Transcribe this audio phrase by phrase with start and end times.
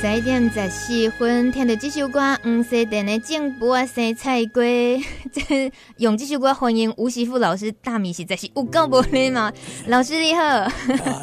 [0.00, 4.62] 十一点十四分，听到这首歌，黄色电的正播啊生菜瓜，
[5.96, 7.72] 用这首歌欢迎吴师傅老师。
[7.72, 9.50] 大米实在是有够无礼貌，
[9.88, 10.40] 老师你好。
[10.40, 10.70] 啊，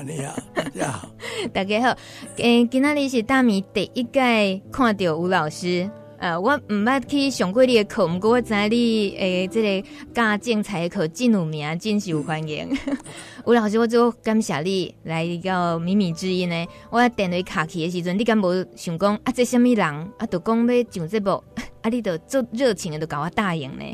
[0.05, 1.09] 你好，大家好，
[1.53, 1.97] 大家好。
[2.35, 5.89] 诶，今仔日是大米第一届看到吴老师。
[6.25, 12.67] 呃，我毋捌去上过你的课，毋过我知你诶，即个教种菜的课真有名，真受欢迎。
[13.45, 16.65] 吴老师，我就感谢你来到秘密之音呢。
[16.89, 19.31] 我电话卡起的时阵，你敢无想讲啊？
[19.31, 19.85] 这什么人
[20.17, 20.25] 啊？
[20.25, 21.43] 都讲要上节目，
[21.83, 23.85] 啊，你都足热情的，都甲我答应呢。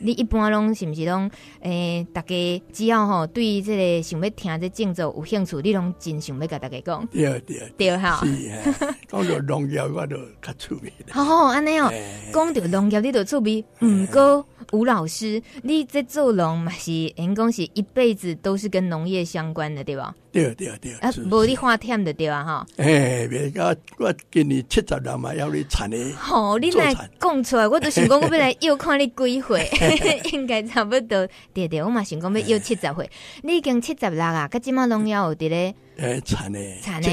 [0.00, 1.30] 你一般拢是毋是拢？
[1.60, 7.06] 诶、欸，大家只要吼对即个想要听这节奏有兴趣，你拢真想要甲大家讲。
[7.08, 8.24] 对对对哈。
[8.24, 10.92] 是啊，讲到农业我都较趣味。
[11.10, 11.92] 好好安尼哦，
[12.32, 13.64] 讲到农业你都趣味。
[13.80, 20.14] 毋过吴老师，你这做农嘛是，因讲是一辈子都是跟农业相关的，对吧？
[20.30, 20.92] 对对对。
[20.94, 22.66] 啊，无你花忝的对啊哈。
[22.76, 25.96] 哎，别个我今年七十六嘛，要你产的。
[26.12, 29.68] 吼，你来讲出来，我都想讲，我要来又看你几回。
[30.32, 33.10] 应该差不多，对对，我嘛想讲要要七十岁，
[33.42, 35.74] 你已经七十六啊，佮即马拢要有伫咧？
[35.96, 37.08] 诶，产的，产的，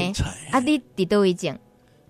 [0.50, 1.58] 啊，你伫倒位种？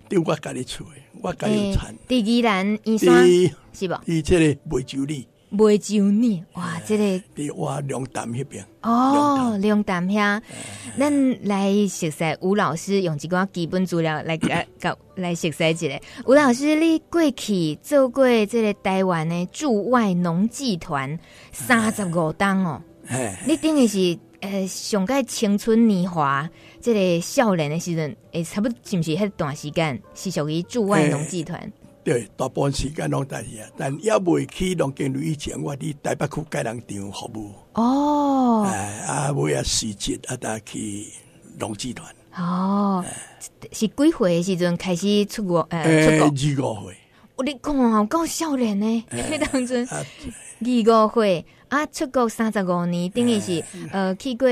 [0.08, 1.94] 对我家己厝诶，我家己产。
[2.06, 3.26] 第宜兰医山
[3.72, 4.00] 是无？
[4.06, 5.26] 伊这个梅州里，
[5.56, 7.04] 梅州呢，哇，这个
[7.34, 8.64] 伫我龙潭迄边。
[8.82, 10.40] 哦，龙潭遐，
[10.98, 16.00] 咱来熟悉吴老师用一个基本资料来来 搞来熟悉一下。
[16.26, 21.18] 吴老师，你过去做过这个台湾的驻外农技团
[21.52, 22.82] 三十五档哦。
[23.46, 26.48] 你等于是呃上个青春年华，
[26.80, 31.72] 这个少年的时阵，诶，差不多是不是迄段时间是属于驻外农技团？
[32.06, 37.50] 对，大部分时间拢在遐，但也未去农经旅以前，我伫台北区改良场服务。
[37.72, 41.08] 哦，哎，啊，尾啊，时节啊，搭去
[41.58, 42.08] 农集团。
[42.36, 43.04] 哦，
[43.72, 45.66] 是几岁时阵开始出国？
[45.70, 45.82] 呃，
[46.20, 46.96] 二五岁。
[47.34, 54.46] 我你讲好够少年呢，迄当阵二五岁啊，出国三十五年，等于是呃去过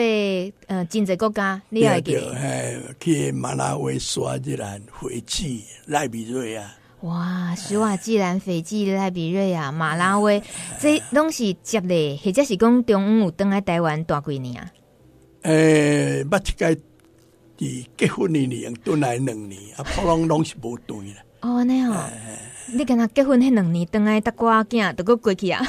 [0.66, 2.34] 呃真济国家，你还记得？
[2.34, 6.68] 哎，去马拉维、斯瓦基兰、斐济、赖比瑞亚。
[7.04, 10.42] 哇，斯瓦季兰、斐济、赖比瑞亚、马拉维，
[10.80, 14.70] 这拢是接的，或者是讲中午有登来台湾大几年啊？
[15.42, 16.80] 诶、欸，捌一届
[17.58, 21.22] 伫结婚的年，蹲来两年，啊，普通拢是无对啦。
[21.42, 21.92] 哦，那样。
[22.72, 25.64] 你跟他结婚迄两年，等来搭挂囝，都过过去啊。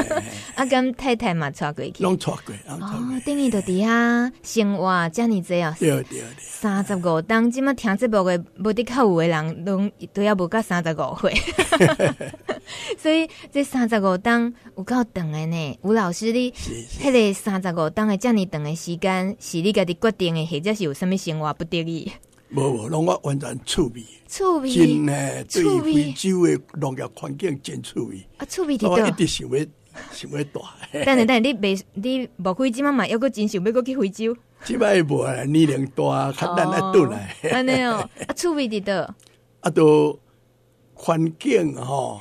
[0.56, 2.02] 啊，跟太太嘛，带过去。
[2.02, 2.54] 拢带过。
[2.68, 5.76] 哦，等于就伫遐生活遮尔济啊。
[5.78, 6.22] 对对对。
[6.38, 11.34] 三十五当，即马听节目的无得较有的人，拢都要无到三十五岁。
[12.98, 15.78] 所以这三十五当有够长的呢。
[15.82, 22.10] 吴老师，你迄个三十五当的遮尔长的时间，是你家己决定的，或者是有什么生活不得已？
[22.50, 28.26] 无无，拢我完全趣味，趣味，真诶，对非洲诶农业环境真趣味。
[28.38, 29.58] 啊，趣味我一直想要
[30.12, 30.60] 想要大。
[30.92, 34.36] 等下等下，你未你无开即嘛嘛，又阁真想要阁去非洲。
[34.64, 37.34] 即摆无啊，年龄大，较难来倒来。
[37.52, 39.14] 安尼哦， 啊，趣味伫倒。
[39.60, 40.18] 啊，都
[40.94, 42.20] 环境吼，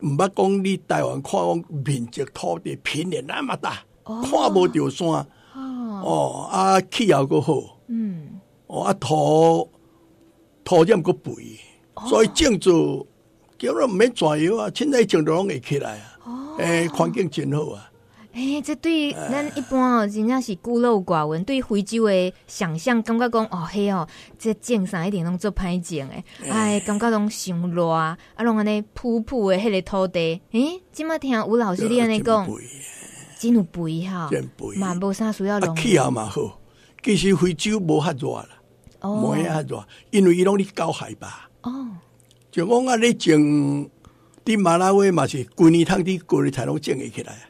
[0.00, 5.26] 毋捌讲你台湾看讲面积土地平原那么大，看无着山。
[5.54, 7.78] 哦，啊，气候阁好。
[7.86, 8.31] 嗯。
[8.72, 9.68] 哦，啊土
[10.64, 11.58] 土壤个肥，
[12.08, 13.06] 所以种做
[13.58, 16.56] 叫做毋免转油啊，凊彩种都拢会起来啊。
[16.56, 17.90] 诶、欸，环境真好啊。
[18.32, 21.44] 诶、欸，这对咱一般哦，真正是孤陋寡闻。
[21.44, 26.24] 对非洲的想象，感觉讲哦，嘿哦，这种啥一定拢做歹种诶。
[26.48, 30.40] 哎，感觉拢伤热啊，啊，拢安尼瀑布诶，迄个土地。
[30.52, 32.48] 诶、欸，即马听吴老师你安尼讲，
[33.38, 34.30] 真有肥哈，
[34.76, 35.76] 嘛无啥需要农。
[35.76, 36.58] 气候嘛好，
[37.02, 38.48] 其实非洲无遐热啦。
[39.08, 41.50] 冇遐热，因为伊拢咧高海吧。
[41.62, 41.88] 哦，
[42.50, 43.90] 就讲啊，你种
[44.44, 47.48] 伫马拉维嘛是规年通伫过年才拢种会起来啊。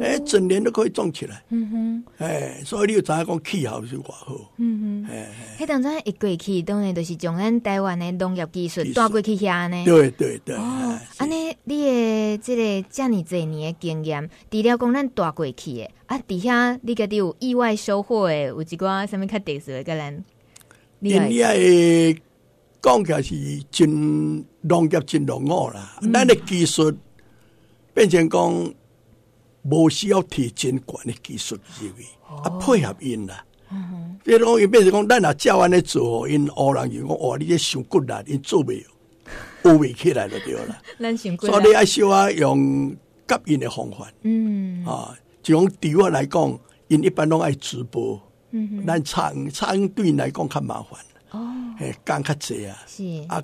[0.00, 1.44] 诶、欸，整年都可以种起来。
[1.50, 4.34] 嗯哼，诶、欸，所以你就知影讲气候是偌好。
[4.56, 5.28] 嗯哼，诶、
[5.58, 9.84] 欸，迄当阵一过去，当然就是将咱台湾的农业技术带过去遐呢。
[9.84, 10.56] 对对对。
[10.56, 20.24] 哦，安尼你的即个遮尔侪年的经验，除了讲咱带过去的，啊，底下你家己有意外收获的，有一寡啥物较特殊的，甲咱。
[21.10, 22.16] 因遐诶
[22.82, 26.92] 讲起来是真农业真农业啦，咱的技术
[27.92, 28.74] 变成讲
[29.62, 32.06] 无需要提真管的技术入去，
[32.42, 33.44] 啊配合因啦。
[34.22, 38.84] 比如讲，伊变成讲咱若照安尼做，因学人就讲哇，你这伤骨力，因做袂，
[39.62, 40.80] 学袂起来就对啦。
[41.40, 42.94] 所以你爱小啊用
[43.26, 44.84] 夹因的方法，嗯。
[44.84, 46.58] 啊，就讲对我来讲，
[46.88, 48.20] 因一般拢爱直播。
[48.86, 53.02] 咱插插对来讲较麻烦，哦，诶，耕较济啊，是。
[53.28, 53.42] 啊，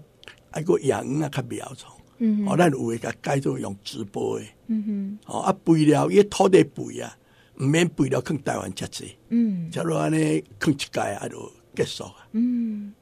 [0.50, 7.16] 啊个养鱼啊较苗虫，嗯哦，咱有诶甲改做用直播诶，嗯哼，哦，啊肥料伊土地肥啊，
[7.58, 9.70] 毋免肥料囥台湾遮济，嗯。
[9.70, 12.92] 假如安尼囥一届啊就结束啊，嗯，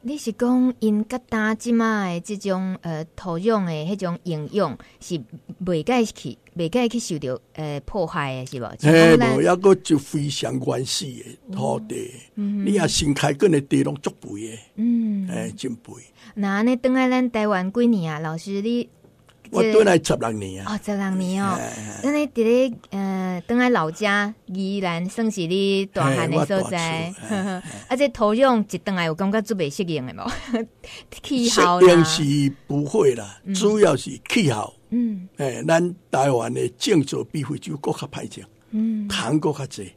[0.00, 5.20] 你是讲因甲呾即卖诶即种呃土壤诶迄种营养是
[5.64, 8.66] 袂改去袂解去受到诶破坏诶是无？
[8.82, 15.92] 诶，无抑个就非常原始诶土地，嗯你啊新开垦诶地拢足肥诶，嗯，诶真肥，
[16.34, 18.18] 那安尼等来咱台湾几年啊？
[18.18, 18.88] 老师你
[19.50, 30.66] 我转来十六年啊，哦，十六年哦，哎咱咧伫咧呃等来老家宜兰算是你大汉诶所在， 嘿我大厝啊，这土壤一等来有感觉足袂适应诶无？
[31.22, 34.74] 气候啦，是不会啦，主要是气候。
[34.90, 35.28] 嗯。
[35.36, 39.92] 诶，咱台湾的种植比非洲国较歹种，嗯，糖国较济，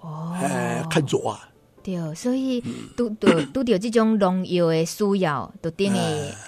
[0.00, 1.48] 哦，诶，较热啊。
[1.82, 2.62] 对，所以
[2.96, 5.98] 拄拄 拄着即种农药的需要，就等于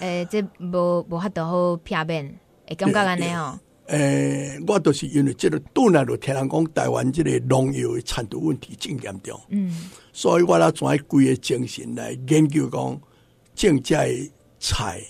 [0.01, 2.39] 诶，这无无法度好避免，
[2.69, 3.59] 会感觉安尼哦。
[3.87, 9.91] 诶，我都是因为即个倒来就听人讲台湾即个农药的产毒问题真严重，嗯。
[10.13, 13.01] 所以我啦全规个精神来研究讲
[13.55, 14.31] 种这
[14.61, 15.01] 菜，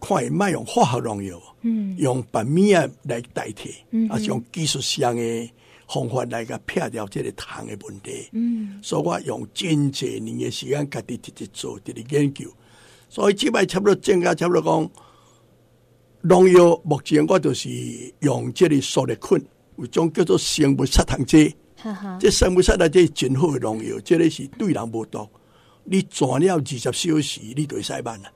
[0.00, 5.50] 看伊卖用化学农药，嗯用白米啊来代替，嗯啊是用技术上的
[5.88, 8.28] 方法来甲撇掉即个糖的问题。
[8.32, 12.48] 嗯所以我用真济年嘅时间，家己直直做，直直研究。
[13.08, 14.90] 所以即摆差不多增加，差不多讲
[16.20, 16.80] 农药。
[16.84, 17.68] 目前我就是
[18.20, 19.44] 用即个塑力菌，
[19.76, 21.54] 有种叫做生物杀虫剂。
[21.76, 25.26] 哈哈，即生物杀虫剂真好嘅农药，即个是对人无毒。
[25.84, 28.30] 你转了二十小时，你就会使慢啦。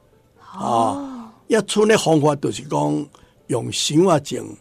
[0.55, 1.22] 哦，
[1.52, 3.06] 一村的方法就是讲
[3.49, 4.56] 用小啊种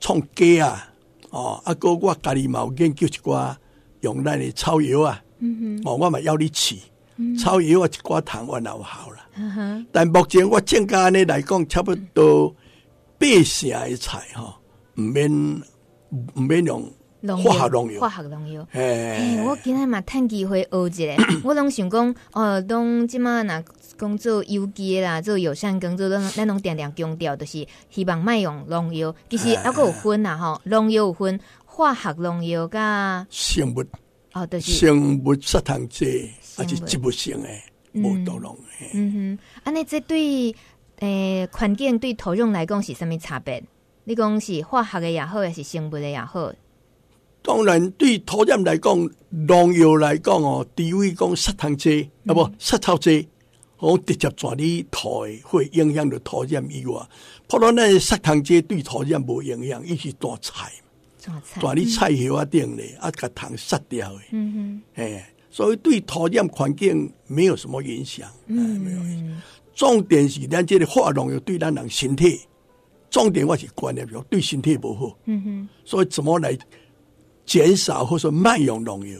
[0.00, 0.88] 创鸡啊，
[1.30, 3.54] 哦，啊个我家己嘛有研究一寡
[4.00, 5.22] 用咱的草药啊。
[5.38, 6.76] 嗯哦，我嘛要你试，
[7.38, 9.84] 草药啊一寡糖我也有效啦。
[9.92, 12.52] 但目前我正家呢来讲，差不多
[13.18, 14.54] 八成的菜吼，
[14.96, 15.62] 毋免
[16.34, 16.82] 毋免用
[17.44, 18.00] 化学农药。
[18.00, 18.66] 化学农药。
[18.72, 23.64] 诶、我今日嘛趁机会学一下， 我拢想讲，哦，拢即马若
[24.02, 29.14] 讲做有机的啦，做友善工作，咱咱拢定定强调，就是希望莫用农药。
[29.30, 33.84] 其实还佫有分啦吼，农药有分化学农药甲生物
[34.32, 37.62] 哦，就是生物杀虫剂，还是植物性诶
[37.92, 38.88] 无毒农药。
[38.92, 40.52] 嗯哼，安尼这对
[40.98, 43.62] 诶环境对土壤来讲是啥物差别？
[44.02, 46.52] 你讲是化学的也好，还是生物的也好？
[47.44, 53.28] 当然，对土壤来讲，农药来讲哦，除非讲杀虫剂啊不杀草剂，
[53.82, 57.04] 我直接转你土的会影响到土壤以外，
[57.48, 60.70] 普通咱杀虫剂对土壤无影响，伊是大菜，
[61.26, 69.28] 大菜，断你菜叶啊顶咧，啊甲虫杀掉的，嗯诶，所以对土壤环境没有什么影响，嗯，哎没有影响。
[69.28, 69.42] 嗯
[69.74, 72.38] 重点是咱这个化农药对咱人身体，
[73.10, 75.18] 重点我是观念上对身体不好。
[75.24, 76.56] 嗯哼，所以怎么来
[77.46, 79.18] 减少或者说慢用农药？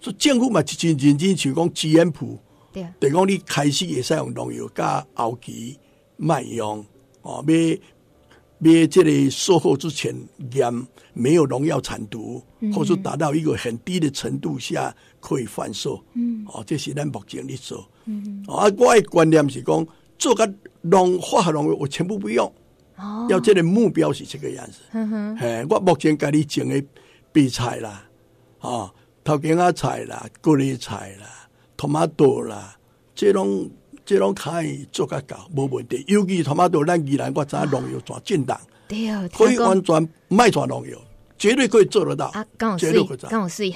[0.00, 2.38] 所以政府嘛是真认真像讲基因谱，
[2.72, 5.78] 对啊，等于讲你开始会使用农药，加后期
[6.16, 6.84] 慢用
[7.22, 10.14] 哦，要要这个售后之前
[10.52, 16.02] 验没有农药残毒，或者达到一个很低的程度下可以贩售。
[16.14, 17.84] 嗯哦，这是咱目前的做。
[18.04, 19.86] 嗯哦啊，我的观念是讲
[20.16, 20.48] 做个
[20.80, 22.46] 农化学农药，我全部不用。
[22.96, 24.78] 哦，要这个目标是这个样子。
[24.92, 26.80] 嗯哼，嘿，我目前家己种的
[27.32, 28.08] 白菜啦，
[28.60, 31.41] 哦，头前仔菜啦，高丽菜啦
[31.82, 32.76] ，tomato 啦，
[33.14, 33.68] 这拢
[34.04, 36.04] 这拢可以做甲到，无问题。
[36.06, 40.96] 尤其 tomato，咱宜兰我知影农药全正当，对啊，可以完全卖全农药，
[41.42, 42.26] 绝对可以做得到。
[42.26, 43.74] 啊，刚有水绝对可以，做，刚 有水，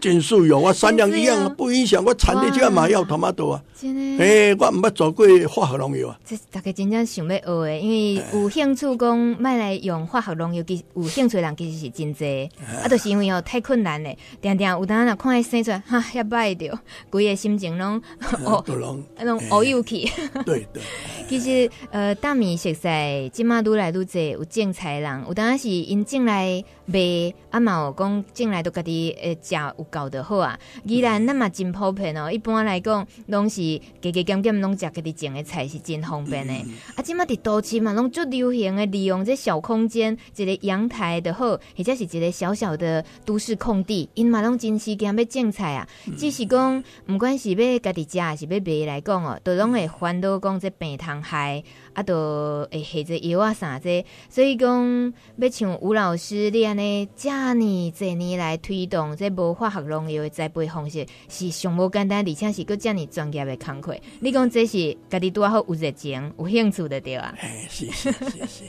[0.00, 3.60] 真水哦，我产量一样啊，不影响我产地，就要嘛要 tomato 啊。
[3.74, 4.24] 真的。
[4.24, 6.20] 诶，我毋捌做过化学农药啊。
[6.24, 12.48] 这大家真正想要学的，因为有兴趣讲卖来用化学农药，其实有兴趣的人其实是真济，
[12.84, 16.78] 啊，都是因为哦太困难咧，定定有当若看伊生出来， 哈，遐歹着，
[17.10, 18.00] 规个心情拢
[18.46, 20.08] 哦，都拢啊拢乌有去。
[20.46, 20.80] 对对。
[21.28, 30.58] 其实呃，大米熟悉，即马愈来愈济有种菜的人，有当是因种来卖，啊嘛有讲进来都家己诶食有够就好啊。
[30.84, 36.52] 宜兰咱嘛真普遍哦，一般来讲拢是加加减减拢食家己种的菜是真方便的。
[36.96, 45.88] 啊，即马伫都市嘛，拢最流行的利用这小空间，一个阳台的好，或者是一个小小的都市空地，因嘛拢真时间要种菜啊。
[46.16, 51.62] 只是讲，毋管是要家己食，还是要卖来讲哦，都拢会烦恼讲这病虫害，
[51.94, 63.96] 啊，都会下这药啊啥这，所以讲要像吴老师你安尼，这么多年来推动这无化学农药的栽培方式，是上无简单，而且是搁这么专业的工课。
[64.20, 67.34] 你讲这是家己拄好有热情、有兴趣的对啊？
[67.40, 68.64] 哎，是是是是。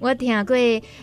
[0.00, 0.56] 我听过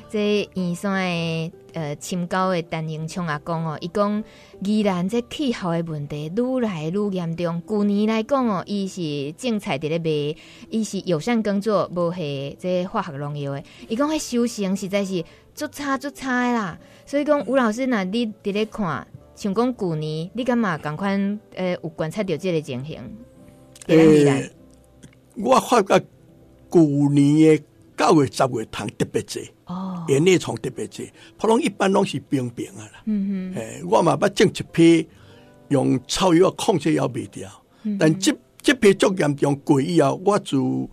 [0.10, 4.24] 这燕山的呃深沟的陈英昌阿公哦，伊讲
[4.64, 7.62] 宜兰这气候的问题愈来愈严重。
[7.68, 10.38] 旧年来讲哦，伊是种菜伫咧卖，
[10.70, 12.18] 伊是友善耕作，无下
[12.60, 13.64] 这化学农药的。
[13.88, 16.80] 伊讲迄收成实在是足差足差的啦。
[17.06, 23.02] 所以讲吴老师，那你伫咧看，像讲旧年，你敢嘛共款呃有观察到这个情形？
[23.88, 24.50] 宜兰，
[25.36, 26.00] 我发觉
[26.72, 27.64] 旧年的。
[28.06, 29.50] 九月、十月糖特别济，
[30.10, 33.02] 叶叶虫特别济，普通一般拢是冰冰啊啦。
[33.06, 35.08] 嗯哼，诶，我嘛捌种一批
[35.70, 37.50] 用草药控制药灭掉，
[37.84, 40.90] 嗯、但这这批足严重过以后，我就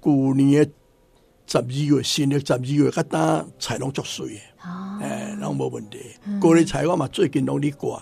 [0.00, 0.70] 旧年的
[1.46, 4.40] 十二月、新的十二月，甲当菜拢足水
[5.00, 5.98] 诶，诶，拢无问题。
[6.40, 8.00] 过年菜我嘛最近拢咧挂，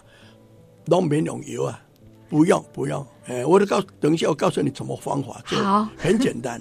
[0.86, 1.82] 拢免用药啊，
[2.28, 3.06] 不用不用。
[3.26, 6.60] 诶，我都告，等一下我告诉你什么方法，好，很简单。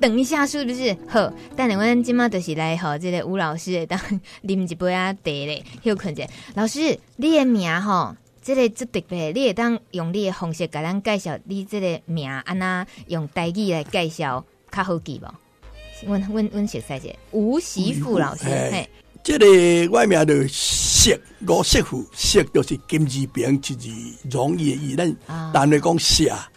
[0.00, 1.32] 等一下，是不是好？
[1.56, 3.98] 但你们 今麦就是来和这个吴老师当
[4.44, 6.24] 啉一杯啊茶咧，休困者。
[6.54, 16.10] 老师，你的名吼，这个最特别，你会当用你的方式给咱介绍你这个名，安那用台语来介绍较好记无？
[16.10, 18.88] 问问问熟悉者，吴媳妇老师，嘿，嘿
[19.22, 23.88] 这个外面的媳吴媳妇，石就是金字边，就是
[24.28, 25.16] 容易易，咱
[25.52, 26.48] 单来讲石啊，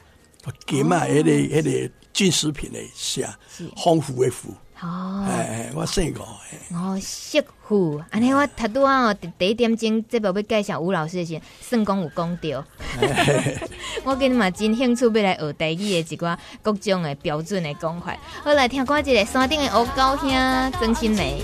[0.66, 1.92] 金啊，迄个迄个。
[2.16, 3.38] 军食品的下，
[3.76, 12.64] 丰富的富哦，哎，我姓吴，哦，媳妇，安尼我头拄啊，第一点钟这部要介绍吴老师的时，算讲有讲到，
[14.06, 20.30] 我今日嘛真兴趣要来学台语的一寡各种的标准的讲法，好来听歌一个山顶的乌狗兄
[20.80, 21.42] 曾心梅。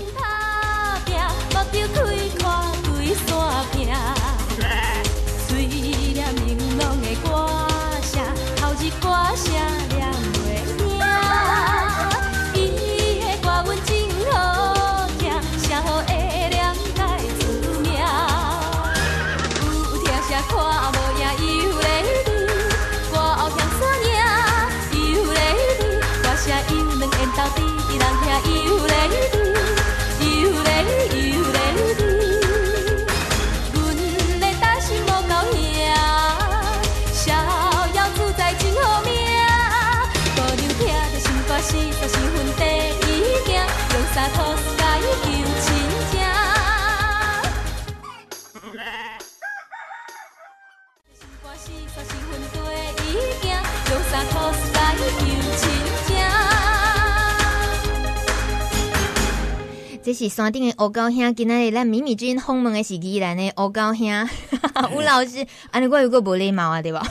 [60.12, 64.06] 这是山顶的乌高兄，今仔日咱米米君访问的是宜兰的乌高兄，
[64.94, 67.02] 吴老师，安尼我有个无礼貌啊，对吧？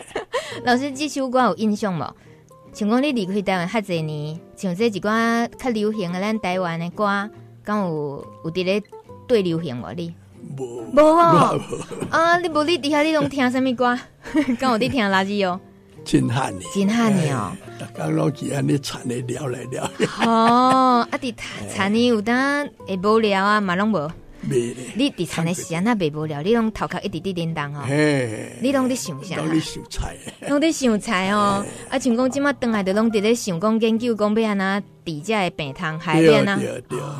[0.62, 2.00] 老师，这首歌有印象无？
[2.74, 7.06] 像讲你离开台湾遐侪年，像这一寡较流行的咱台湾的歌，
[7.64, 8.82] 敢有有伫咧
[9.26, 9.90] 对流行无？
[9.94, 10.14] 你
[10.58, 11.58] 无无哦
[12.10, 12.36] 啊！
[12.40, 13.98] 你无你底下你拢听什么歌？
[14.60, 15.58] 敢有伫听垃圾哦？
[16.04, 16.60] 真汉呢？
[16.74, 17.52] 真汉呢哦！
[17.96, 19.84] 刚老几安尼产的聊来聊。
[20.24, 21.34] 哦， 啊，伫
[21.74, 24.10] 产呢有当会无聊啊，嘛拢无。
[24.46, 27.82] 你伫产的时安，那袂无聊，你拢头壳一直伫叮当哦。
[27.88, 29.36] 你拢伫想啥？
[29.36, 30.14] 拢伫想菜。
[30.48, 31.64] 拢伫想菜哦。
[31.88, 36.60] 啊，像讲即马转来就拢伫咧想讲研究讲要安那底价的病汤海边啊。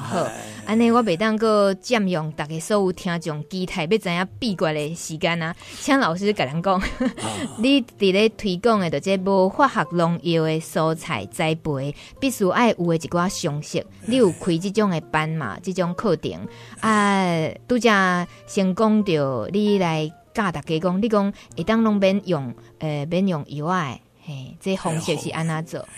[0.02, 0.28] 好。
[0.66, 6.80] 安尼我袂当个占用大家所有听众期待要知影闭关的时间啊，请老师甲咱讲，
[7.58, 13.84] 你伫咧推广的就这无化学农药的蔬菜栽培，必须爱有的一寡常识。
[14.06, 15.58] 你有开即种的班嘛？
[15.60, 16.32] 即种课程
[16.80, 25.88] 啊，拄则先讲着你来教大家讲，你讲会当拢免用，呃，免用药啊，嘿，这方式是安怎做？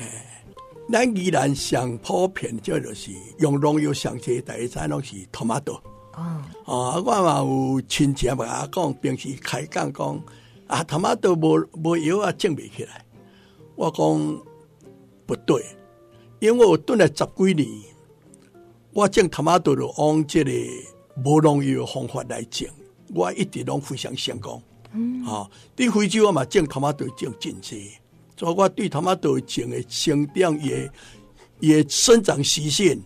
[0.90, 5.82] 咱依然上普遍，这就是用农药上多，第一产拢是他妈多。
[6.12, 6.96] 啊啊！
[6.96, 10.18] 我嘛有亲戚嘛讲，平时开讲讲
[10.66, 13.04] 啊，他妈多无无药啊，种不起来。
[13.74, 14.42] 我讲
[15.26, 15.62] 不对，
[16.38, 17.68] 因为我蹲来十几年，
[18.92, 20.50] 我种他妈多的往这个
[21.22, 22.66] 无农药方法来种，
[23.14, 24.62] 我一直都非常成功。
[24.92, 27.90] 嗯，啊，你回去我嘛种他妈多种进去。
[28.36, 30.90] 所以我对他妈都种的生长也
[31.60, 33.00] 也生长习性，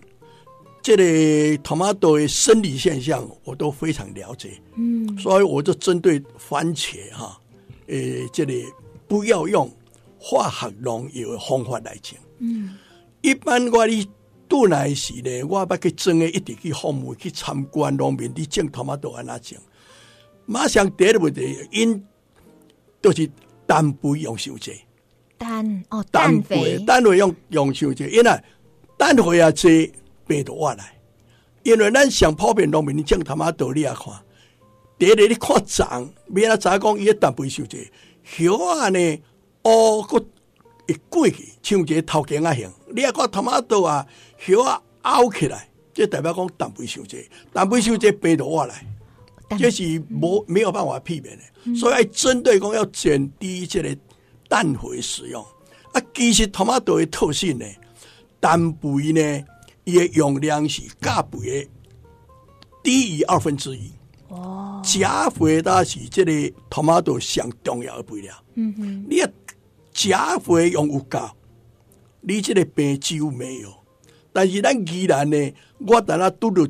[0.82, 4.60] 这类他妈都的生理现象我都非常了解。
[4.74, 7.40] 嗯，所以我就针对番茄哈，
[7.86, 8.64] 诶，这里
[9.06, 9.70] 不要用
[10.18, 12.18] 化学农药的方法来种。
[12.38, 12.76] 嗯，
[13.20, 14.08] 一般我哩
[14.48, 19.56] 倒来时呢，我捌去种诶，一直去访问去参观农民伫种他妈豆安那种，
[20.46, 22.04] 马上第一个问题因
[23.00, 23.30] 都是
[23.66, 24.72] 氮肥用伤济，
[25.40, 28.40] 氮哦氮肥，氮肥用用伤济，因为
[28.98, 29.90] 氮肥啊济
[30.26, 30.92] 病毒活来，
[31.62, 34.14] 因为咱上普遍农民种头妈豆你啊看，
[34.98, 37.90] 第一个你看长，免啊知影讲伊诶氮肥伤济，
[38.38, 39.18] 叶啊呢
[39.62, 40.24] 哦个。
[40.86, 44.04] 一过去像一个头颈啊形，你啊看他妈豆啊，
[44.48, 48.84] 叶啊凹起来，这代表讲氮肥伤济，氮肥伤济病毒活来，
[49.56, 53.96] 这是无没有办法避免的，嗯、所以要针对讲要减低这个
[54.50, 55.42] 氮肥使用。
[55.92, 57.64] 啊，其实头妈豆的特性呢，
[58.40, 59.44] 氮肥呢，
[59.84, 61.70] 伊的用量是钾肥的
[62.82, 63.90] 低于二分之一。
[64.28, 68.34] 哦，钾肥它是这个头妈豆上重要的肥料。
[68.56, 69.22] 嗯哼，你。
[69.92, 71.18] 钾肥用有够，
[72.20, 73.68] 你这个病几乎没有。
[74.32, 75.36] 但是咱宜兰呢，
[75.78, 76.64] 我等下拄着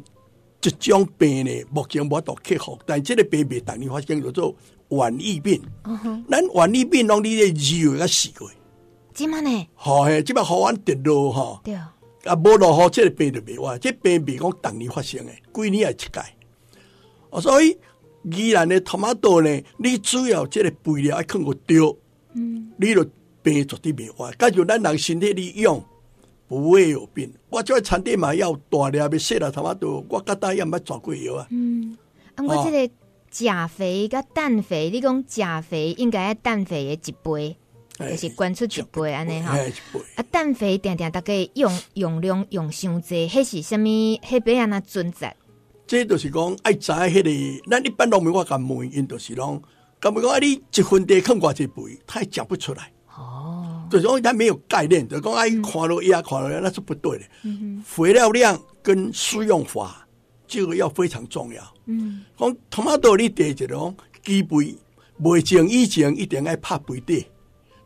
[0.63, 2.79] 一种病呢，目前无度克服。
[2.87, 4.57] 但这个病未逐年发生，叫做
[4.91, 5.61] 丸异病。
[6.29, 8.35] 咱丸异病拢你咧二月甲四月。
[9.13, 9.67] 即嘛呢？
[9.75, 11.61] 好嘿，即嘛好玩跌落吼。
[11.65, 11.93] 对啊。
[12.25, 13.81] 啊，无落雨，即个病就未完。
[13.81, 16.21] 这病未讲逐年发生诶，几年也一届。
[17.31, 17.77] 哦，所以
[18.31, 21.97] 宜兰的头妈豆呢，你主要即个肥料要看个丢。
[22.35, 23.05] 嗯，你就
[23.43, 24.31] 病绝对袂坏。
[24.39, 25.83] 假如咱人身体利用，
[26.47, 27.33] 不会有病。
[27.49, 31.47] 我即个产地嘛要大粒，要细粒，他妈都我甲大也毋捌抓过药啊。
[31.51, 31.97] 嗯，
[32.35, 32.95] 啊，我这个
[33.31, 37.57] 钾肥甲氮肥，你讲钾肥应该氮肥的一倍，
[37.99, 39.57] 欸、就是灌出一倍安尼哈。
[40.17, 43.85] 啊，氮肥定定大概用用量用伤济，迄是啥物？
[43.85, 45.27] 迄边安那准则？
[45.87, 49.63] 这就是讲爱知迄个，咱一般农民我敢问，因就是讲。
[50.01, 50.39] 咁么讲啊？
[50.39, 52.91] 你一分地坑过去肥，他也讲不出来。
[53.17, 57.25] 哦，就是讲他没有概念，就讲哎，看了呀，看了呀，那是不对的。
[57.43, 60.09] 嗯，肥料量跟施用法，
[60.51, 61.63] 这个要非常重要。
[61.87, 64.77] 嗯，讲头妈豆你第一种基肥，
[65.19, 67.25] 未种以前一定爱拍肥地，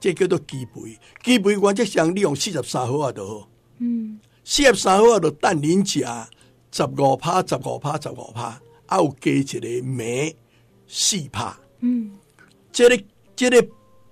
[0.00, 0.98] 这叫做基肥。
[1.22, 3.48] 基肥原则上你用四十三号啊就好。
[3.80, 6.26] 嗯，四十三号啊就氮磷钾
[6.72, 10.34] 十五拍，十五拍，十五拍，还有加一个镁
[10.88, 11.52] 四拍。
[11.80, 12.16] 嗯，
[12.72, 13.04] 这个
[13.36, 13.60] 这个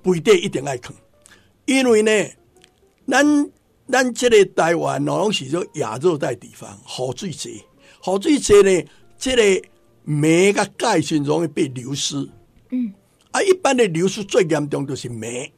[0.02, 0.94] 肥地一定爱坑，
[1.64, 2.10] 因为呢，
[3.08, 3.50] 咱
[3.88, 7.71] 咱这个台湾拢是说亚热带地方，雨水多，
[8.04, 8.84] 雨水多呢，
[9.16, 9.68] 这个
[10.04, 12.16] 镁甲钙是容易被流失。
[12.70, 12.92] 嗯，
[13.30, 15.52] 啊，一般的流失最严重就是镁。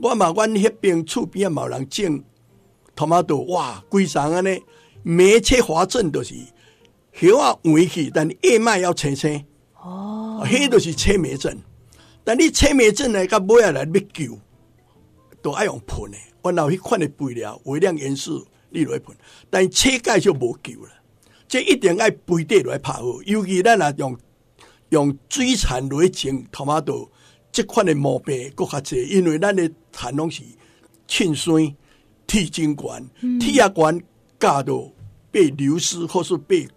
[0.00, 2.24] 我嘛，阮迄边厝边啊，冇人种
[2.94, 4.62] 头妈豆，哇，规场安尼
[5.02, 6.34] 镁缺乏症就是
[7.20, 9.44] 叶啊歪去，但叶脉要青青。
[9.74, 11.56] 哦，迄都是车镁症，
[12.24, 14.38] 但你车镁症呢，甲尾下来要救，
[15.42, 16.16] 都爱用喷的。
[16.42, 19.14] 我老去看的肥料，微量元素你来喷，
[19.50, 20.90] 但车钙就无救了。
[21.48, 24.16] 这一定爱背地来拍好，尤其咱啊用
[24.90, 27.10] 用水田来种头妈豆，
[27.50, 30.42] 这款的毛病更较侪，因为咱的田拢是
[31.06, 31.74] 沁酸
[32.26, 34.02] 体真悬，体也悬，
[34.38, 34.92] 钙都
[35.30, 36.68] 被流失或是被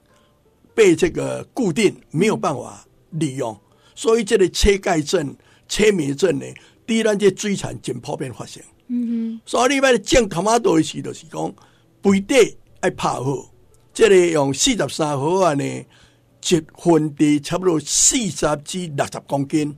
[0.74, 2.88] 被这个固定，没有办法。
[3.16, 3.60] 利用，
[3.94, 5.36] 所以这个车钙症、
[5.68, 6.46] 车镁症呢，
[6.88, 8.64] 第咱这水田真普遍发生。
[8.88, 11.54] 嗯哼，所以你买种头妈豆的时，就是讲
[12.02, 13.51] 背地爱拍好，
[13.94, 19.78] 这个用四十三号啊呢，一分地差不多四十至六十公斤，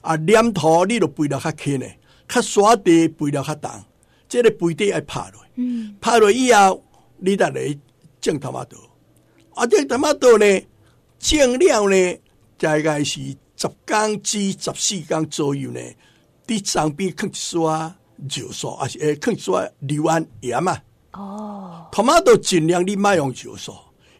[0.00, 1.86] 啊，黏土你都肥得较轻呢，
[2.28, 3.70] 较沙地肥得较重，
[4.28, 6.82] 这个肥地爱拍落，嗯，拍落以后，
[7.18, 7.78] 你再来
[8.20, 8.76] 种头妈豆，
[9.54, 10.46] 啊，这头妈豆呢，
[11.18, 12.18] 种了呢。
[12.58, 13.20] 大概是
[13.56, 15.80] 十天至十四天左右呢，
[16.46, 20.80] 啲上边放一刷尿素，还是诶放一刷硫胺盐啊？
[21.12, 23.74] 哦，头妈都尽量你莫用尿素，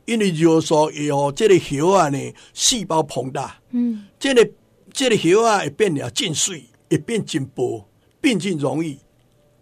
[0.04, 4.50] 因为尿素会让这个叶啊呢细胞膨大，嗯，这个
[4.92, 7.86] 这个叶啊会变了进水，会变真薄，
[8.20, 8.98] 变真容易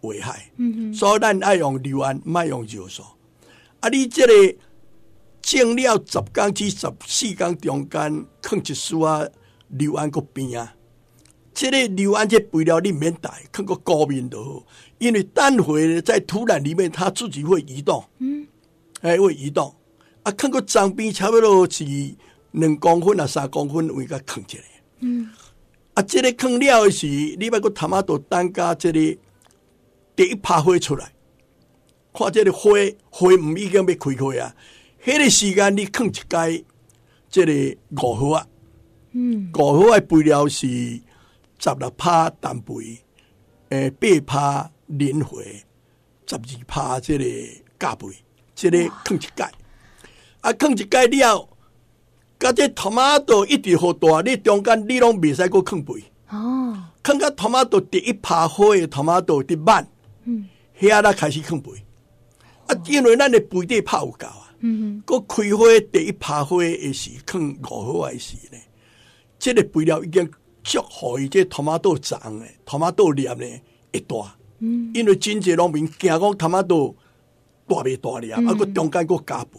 [0.02, 0.50] 危害。
[0.56, 3.02] 嗯哼，所以咱爱用硫胺，莫用尿素。
[3.80, 4.56] 啊，你这个。
[5.42, 9.26] 种了十天至十四天中间，放一丝啊
[9.68, 10.72] 硫胺个边啊，
[11.52, 14.66] 这个硫胺这肥料你免带，放个高明都好，
[14.98, 18.46] 因为氮肥在土壤里面，它自己会移动，嗯，
[19.02, 19.74] 哎会移动，
[20.22, 21.84] 啊，放个脏边差不多是
[22.52, 24.64] 两公分啊三公分位个放起来，
[25.00, 25.28] 嗯，
[25.94, 27.06] 啊，这个放了的是，
[27.38, 29.00] 你把个头妈都单加这个
[30.14, 31.12] 第一趴花出来，
[32.12, 32.70] 看这个花
[33.10, 34.54] 花唔已经要开开啊。
[35.04, 36.64] 迄个时间你放一解，
[37.28, 38.46] 这个五号啊，
[39.12, 40.66] 嗯，五号的肥料是
[41.62, 42.74] 十六拍单白，
[43.68, 45.44] 诶八拍磷回
[46.26, 47.24] 十二拍即个
[47.78, 48.08] 加肥
[48.54, 49.42] 即个囥一届
[50.40, 51.48] 啊囥一届了
[52.38, 56.02] 甲即个头马都一直好大你中间你拢未使佫囥肥。
[56.30, 56.82] 哦。
[57.02, 59.86] 囥甲头马都第一拍好诶头毛都有啲慢
[60.24, 60.48] 嗯。
[60.80, 61.84] 遐则开始囥肥。
[62.66, 64.50] 啊因为咱诶肥底拍有够啊。
[64.60, 65.20] 嗯哼。
[65.20, 68.58] 佫开花第一拍花诶是囥五号诶是呢
[69.38, 70.30] 即个肥料已经
[70.70, 73.60] 祝福伊即这托马豆长诶，托马豆粒诶
[73.92, 74.36] 会大，
[74.94, 76.94] 因为真济农民惊讲托马豆
[77.66, 79.58] 大袂大粒，啊、啊，佮中间佮加肥，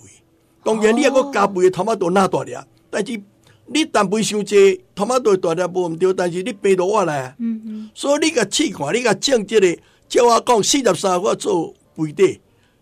[0.64, 2.56] 当然你啊佮加肥，托马豆那大粒，
[2.90, 3.22] 但是
[3.66, 12.40] 你蛋想伤济，托马豆大粒无毋对，但是你背到我来，嗯，所以你甲试看，你甲种即、个，照我讲四十三我做肥底，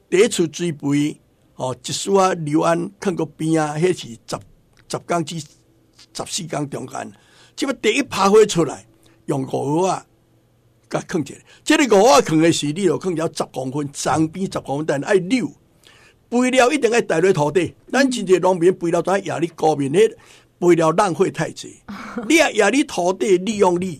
[0.08, 1.20] 第一次追肥，
[1.56, 4.39] 哦，一束啊柳安看过边啊，迄是十
[4.88, 7.12] 十工至十四工中间。
[7.60, 8.86] 即要第一拍火出来，
[9.26, 10.06] 用五号啊，
[10.89, 15.52] 甲囥一个，即个五号囥诶时，你着囥了十公分，长边十公分，但爱溜，
[16.30, 20.15] 肥料一定爱带落土地，咱真济农民肥料在压力高面迄。
[20.58, 21.82] 肥料浪费太济，
[22.30, 24.00] 你啊，压你土地利用率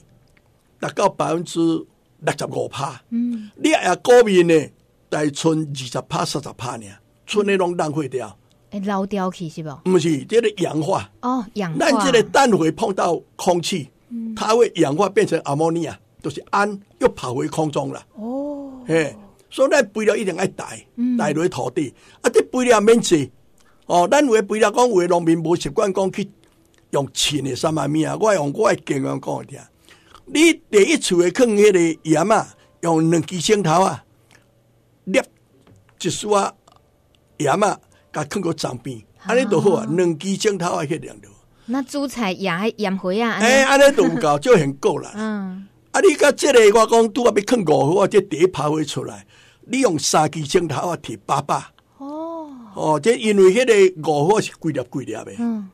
[0.80, 3.02] 达到百分之六十五趴。
[3.10, 4.70] 嗯，你啊，高面呢，
[5.10, 6.86] 大剩二十趴、三十趴呢，
[7.26, 8.38] 剩的拢浪费掉。
[8.72, 9.70] 会老掉去是不？
[9.84, 11.10] 不是，这个氧化。
[11.22, 11.80] 哦，氧化。
[11.80, 18.06] 咱这个氮会碰到空气，嗯、它会氧化变成阿莫尼亚，都、就是氨又跑回空中了。
[18.16, 19.16] 哦，嘿，
[19.50, 20.86] 所以咱肥料一定要带，
[21.18, 21.88] 带落土地。
[21.88, 23.30] 嗯、啊，这肥料免钱。
[23.86, 26.30] 哦，咱有的肥料讲，有的农民无习惯讲去。
[26.92, 28.18] 用钱的三万米啊！
[28.20, 29.60] 我用我的经验讲听，
[30.26, 32.48] 你第一次会囥迄个盐啊，
[32.82, 34.04] 用两支枪头啊，
[35.04, 35.24] 捏
[36.02, 36.52] 一束啊
[37.38, 37.80] 盐啊，
[38.12, 39.88] 甲囥个脏边，安尼著好啊。
[39.90, 41.28] 两支枪头啊，迄量着。
[41.66, 43.34] 那煮菜也盐灰啊？
[43.40, 45.12] 哎，安尼都有够，就很够啦。
[45.18, 45.68] 嗯。
[45.92, 49.26] 啊，你甲即个我讲拄啊，要囥五号啊，这第一拍会出来，
[49.68, 51.64] 你用三支枪头啊，摕八百。
[51.98, 52.50] 哦。
[52.76, 53.66] 哦，即因为迄
[54.02, 55.34] 个五号是规粒规粒的。
[55.38, 55.70] 嗯。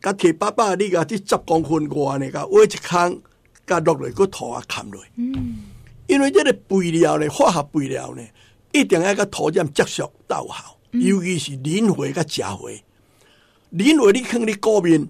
[0.00, 2.30] 甲铁爸爸，你甲即十公分外呢？
[2.30, 3.20] 甲挖一坑，
[3.66, 5.02] 甲落来个土啊，砍落。
[5.16, 5.56] 嗯，
[6.06, 8.22] 因为这个肥料呢，化学肥料呢，
[8.70, 12.82] 一定要甲土壤接触到好，嗯、尤其是磷肥甲钾肥。
[13.70, 15.08] 磷肥你坑你高面，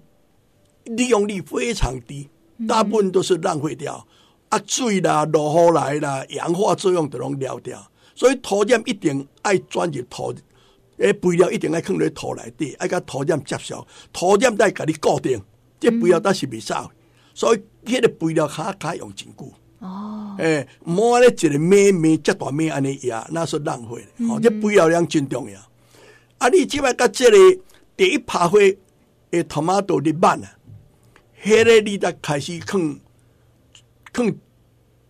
[0.85, 2.29] 利用率非常低，
[2.67, 4.07] 大部分都是浪费掉。
[4.51, 10.35] 嗯、啊，水啦、落雨来啦，氧化作用都拢了掉，所以土壤一定爱钻入土。
[10.97, 15.41] 诶，肥料一定爱放在土内底，爱甲土壤接受，土壤再甲你固定，
[15.79, 16.91] 这肥料倒是袂少，
[17.35, 19.53] 所以迄个肥料较较用真久。
[19.79, 24.05] 哦，诶，唔好安尼一个咩咩遮大咩安尼压，那是浪费。
[24.29, 25.61] 哦，这肥料量真重要。
[26.39, 27.37] 啊，你即摆甲即个
[27.97, 28.59] 第一拍火
[29.31, 30.57] 诶，头马都伫肉啊
[31.43, 32.99] 迄个，你才开始放
[34.13, 34.27] 放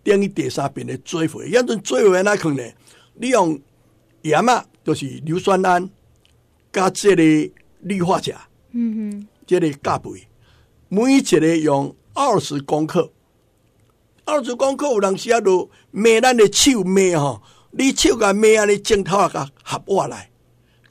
[0.05, 2.75] 伫伊第三遍诶，做伙抑阵做伙安尼放咧。
[3.15, 3.61] 你用
[4.23, 5.89] 盐啊，就是硫酸铵
[6.73, 7.23] 甲即个
[7.83, 8.35] 氯化钾，
[9.47, 10.27] 即个钾肥，
[10.89, 13.13] 每一个用二十公克，
[14.25, 14.87] 二十公克。
[14.93, 20.31] 有当时啊，就骂咱的手骂吼，你手甲骂安尼，镜头啊甲合倚来。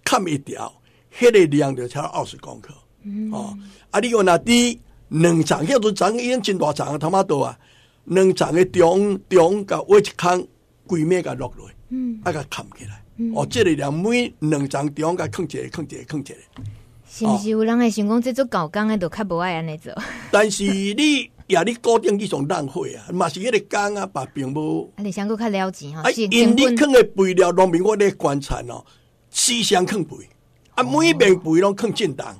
[0.07, 0.73] 看一条，
[1.19, 3.53] 迄个量就超二十公克，嗯、哦，
[3.91, 7.59] 啊，你讲那滴两层，迄种层已经真大层，他妈多啊，
[8.05, 10.47] 两层的中中甲挖一坑，
[10.85, 13.03] 规面甲落落，嗯，啊，甲砍起来。
[13.35, 16.35] 哦，这个两每两张地方甲囥一个，囥一个，囥一个。
[17.09, 19.93] 是不是有人会想讲即种搞工的都较无爱安尼做？
[20.31, 24.89] 但是你也你固定去种浪费啊，嘛是迄个工啊，把并无。
[24.95, 26.01] 啊，你想讲较了钱哈？
[26.03, 28.85] 啊，因你囥的肥料，农民我咧观察哦，
[29.29, 30.27] 四箱囥肥，
[30.75, 32.35] 啊，每一面肥拢囥正当，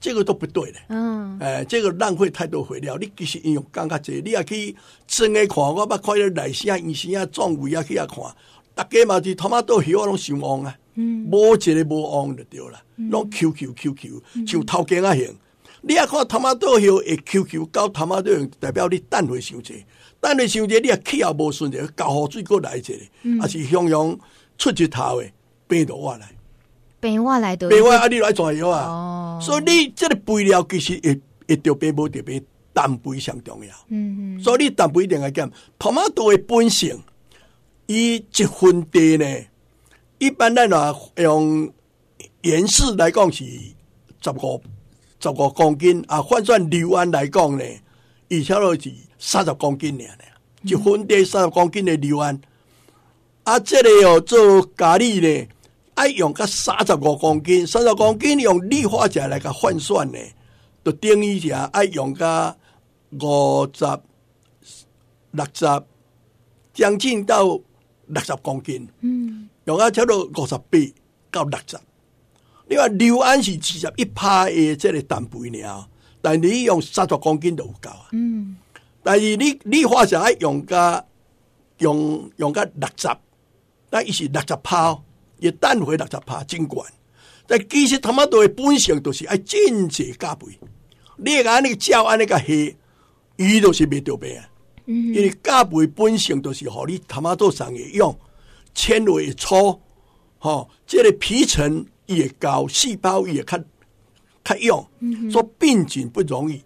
[0.00, 0.78] 这个都不对的。
[0.88, 8.34] 嗯，诶，这个浪费太多肥料，你其实应用工较济，你也去真个看，我捌看了内线、医生啊、壮伟啊去遐看。
[8.74, 15.34] 大家嘛是他妈都喜欢拢上旺啊，无一个无旺就对了，拢 Q Q Q Q，像头家啊型。
[15.86, 19.84] 你啊看他妈都有会 Q Q 到，他妈都代表你氮肥伤济，
[20.18, 22.94] 氮肥伤济你啊气也无顺着，交好水果来者，
[23.40, 24.18] 啊是向阳
[24.56, 25.32] 出一头诶，
[25.74, 26.30] 病毒我来，
[27.00, 29.40] 病我来的，病我啊你来抓药啊？
[29.40, 32.40] 所以你这个肥料其实会会得病无特别，
[32.72, 33.74] 氮肥上重要。
[33.88, 36.96] 嗯嗯，所以你氮肥一定要减，他妈都会本性。
[37.86, 39.26] 伊一分地呢，
[40.18, 41.68] 一般咱啊用
[42.42, 43.44] 盐式来讲是
[44.22, 44.62] 十五
[45.18, 47.64] 十五公斤啊，换算硫胺来讲呢，
[48.28, 50.18] 伊差不多是三十公斤尔，
[50.62, 52.40] 一分地三十公斤的硫胺。
[53.42, 55.48] 啊，这里哦做咖喱呢，
[55.94, 60.18] 爱用个三十五公斤，三十公斤用氯化钾来个换算呢，
[60.84, 62.56] 就等于是爱用个
[63.12, 63.84] 五十
[65.32, 65.82] 六十，
[66.72, 67.60] 将近到。
[68.06, 70.78] 六十公斤，嗯，用啊差不多五十八
[71.30, 71.74] 到六十。
[72.68, 75.88] 你话硫胺是二十一趴的这个氮肥了，
[76.20, 78.08] 但你用三十公斤就有够啊。
[78.12, 78.58] 嗯，
[79.02, 81.02] 但是你你化学爱用个
[81.78, 83.08] 用用个六十，
[83.88, 84.92] 但伊是六十趴，
[85.46, 86.84] 伊等回六十趴真悬。
[87.46, 90.46] 但其实他妈都系本性都是爱真济加倍，
[91.18, 92.44] 你讲安尼照安尼个下，
[93.36, 94.40] 伊都是未得病。
[94.86, 98.14] 因为加倍本性都是互你他妈做上会用，
[98.74, 99.80] 纤维粗，
[100.38, 103.58] 吼，这个皮层也高，细胞也较
[104.44, 104.86] 较用，
[105.30, 106.62] 所以病菌不容易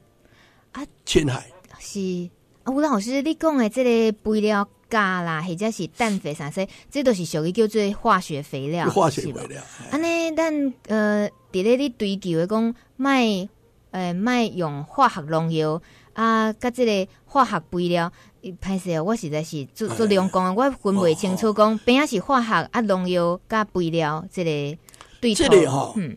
[0.73, 1.51] 啊侵害。
[1.79, 2.29] 是。
[2.64, 9.62] 啊，吴老师，你讲的这个肥料加啦，或者是氮肥啥些，这都是属于叫做化学肥料，化学肥料。
[9.90, 13.48] 安尼，咱呃，伫咧你追求的讲，卖
[13.90, 15.81] 呃卖用化学农药
[16.12, 18.12] 啊，甲即个化学肥料，
[18.61, 24.79] 歹势哦，我实在是做做两讲，我分袂清楚讲边啊是化学啊农药加肥料，即个
[25.20, 26.16] 对这里哈，嗯。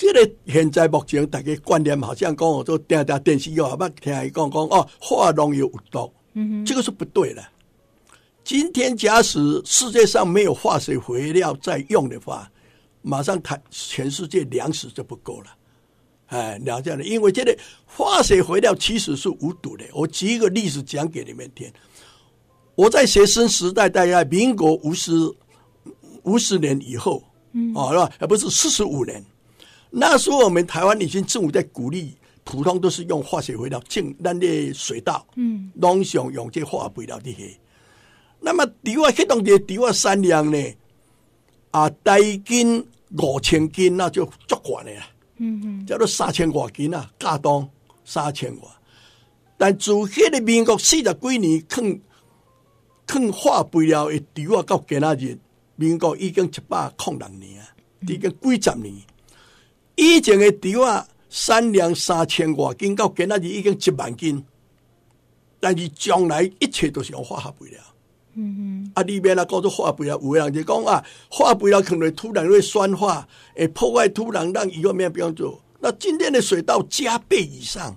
[0.00, 7.42] 这个现在目前大家观念好像讲，我都听听电视有，捌听伊讲讲哦，化农药有毒，嗯哼，这个是不对的。
[8.48, 12.50] 今天假使世界上没有化学肥料在用的话，
[13.02, 15.54] 马上台全世界粮食就不够了。
[16.28, 19.84] 哎，了解了，因为这个化学肥料其实是无毒的。
[19.92, 21.70] 我举一个例子讲给你们听。
[22.74, 25.12] 我在学生时代，大概民国五十
[26.22, 28.10] 五十年以后，嗯，哦，是吧？
[28.18, 29.22] 而不是四十五年。
[29.90, 37.54] 那时候我们台湾已经政府在鼓励，普通都是用化学肥料进咱的水稻，嗯，拢想用这化学肥料的些。
[38.40, 40.58] 那么稻啊，迄种的稻啊产量呢，
[41.70, 44.90] 啊，大斤五千斤那就足够了，
[45.38, 47.68] 嗯嗯，叫做三千多斤啊，加当
[48.04, 48.70] 三千多。
[49.56, 52.00] 但自迄个民国四十几年，坑
[53.06, 55.38] 坑化肥料的稻啊，到今仔日，
[55.74, 57.68] 民国已经一百零六年啊，
[58.02, 58.94] 已经几十年。
[59.96, 64.44] 以前的稻啊，产量三千多斤，到今仔日已经一万斤，
[65.58, 67.80] 但是将来一切都是用化学肥料。
[68.38, 75.60] 嗯嗯，啊里面啊，讲做化学肥啊，有的人就讲啊，化学肥啊可能土壤会酸化，会破坏土壤，让以后没有不用做。
[75.80, 77.96] 那今天的水稻加倍以上，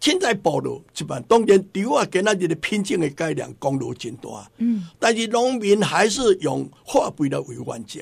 [0.00, 4.50] 现在暴露一般，当然稻啊，今仔日的品种的改良功劳真大。
[4.58, 8.00] 嗯，但是农民还是用化肥来为原则，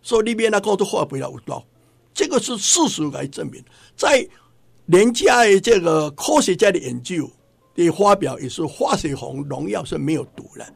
[0.00, 1.62] 所以里面啊，讲做化学肥料有毒。
[2.14, 3.62] 这个是事实来证明，
[3.94, 4.26] 在
[4.86, 7.30] 人家的这个科学家的研究
[7.74, 10.66] 的发表也是化学红农药是没有毒的。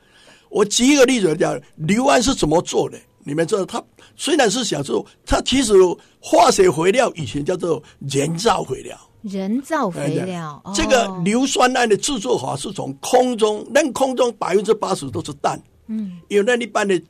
[0.51, 2.99] 我举一个例子讲，硫胺是怎么做的？
[3.25, 3.83] 你们知道，它
[4.17, 5.73] 虽然是想做，它其实
[6.21, 8.99] 化学肥料以前叫做人造肥料。
[9.23, 15.59] 人造肥料，这个硫酸銨的制作法是从空中，那空中百分之八十都是氮。
[15.87, 17.01] 嗯，因为那一般的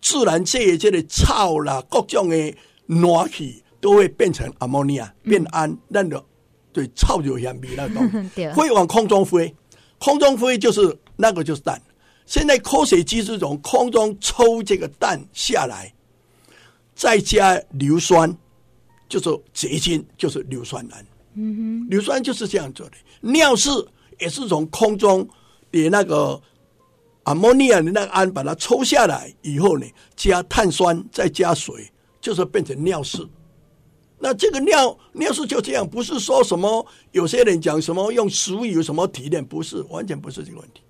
[0.00, 2.54] 自然界这个草啦，各种的。
[2.84, 6.22] 暖气都会变成阿莫尼亚，变氨，那个
[6.72, 8.06] 对臭有香味那种，
[8.52, 9.54] 会往空中飞，
[9.98, 11.80] 空中飞就是那个就是氮。
[12.32, 15.92] 现在科学技术从空中抽这个氮下来，
[16.94, 18.34] 再加硫酸，
[19.06, 21.04] 就是结晶，就是硫酸銨。
[21.34, 22.92] 嗯哼，硫酸就是这样做的。
[23.20, 23.86] 尿素
[24.18, 25.28] 也是从空中
[25.70, 26.40] 的那个
[27.24, 31.86] 阿莫尼亚的那个氨把它抽下来以后呢，加碳酸，再加水。
[32.18, 33.28] 就是变成尿素，
[34.16, 40.80] 那这个尿尿素就这样，不是说什么有些人讲什么用食物有什么提炼，不是，完全不是这个问题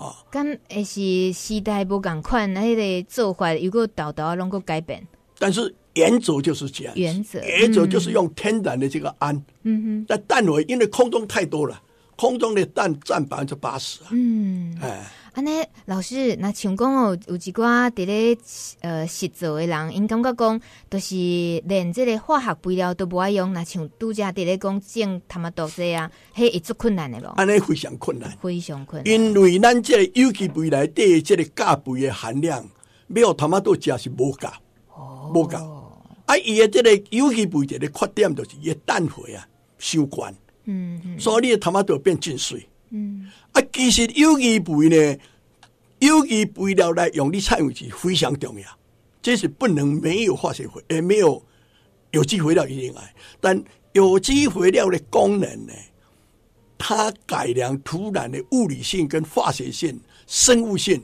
[0.00, 0.16] 啊。
[0.32, 5.06] 咁也是时代不共款，那个做法如果豆豆能够改变，
[5.38, 9.42] 但是原则就是这样，原则原则就是用天然的这个氨。
[9.62, 11.80] 嗯哼，但氮肥因为空中太多了，
[12.20, 14.08] 空中的氮占百分之八十啊。
[14.10, 15.10] 嗯，哎。
[15.32, 18.36] 安尼，老师，那像讲哦，有一寡伫咧
[18.80, 21.14] 呃实做的人，因感觉讲，都是
[21.64, 27.32] 连这个化学肥料都不爱用，那像拄则伫咧讲种他妈多些啊，迄会足困难的咯。
[27.36, 29.14] 安尼非常困难，非常困难。
[29.14, 32.68] 因为咱这个有机肥内底这个钾肥的含量，
[33.06, 34.48] 没有他妈都食是无够，
[35.32, 35.56] 无够。
[36.26, 39.46] 啊，伊的这个有机肥一个缺点就是伊氮肥啊，
[39.78, 40.34] 伤悬。
[40.64, 41.18] 嗯嗯。
[41.18, 42.66] 所以你他妈都变进水。
[42.90, 43.30] 嗯。
[43.52, 45.18] 啊，其实有机肥呢，
[45.98, 48.66] 有机肥料来用的菜是非常重要，
[49.20, 51.42] 这是不能没有化学肥，也没有
[52.12, 53.14] 有机肥料一定来。
[53.40, 55.72] 但有机肥料的功能呢，
[56.78, 61.02] 它改良土壤的物理性跟化学性、生物性，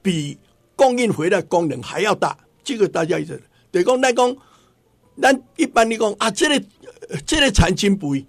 [0.00, 0.38] 比
[0.74, 2.36] 供应肥料功能还要大。
[2.64, 4.36] 这个大家一直对讲，来讲，
[5.20, 6.66] 咱一般来讲啊，这个
[7.26, 8.26] 这个产金肥。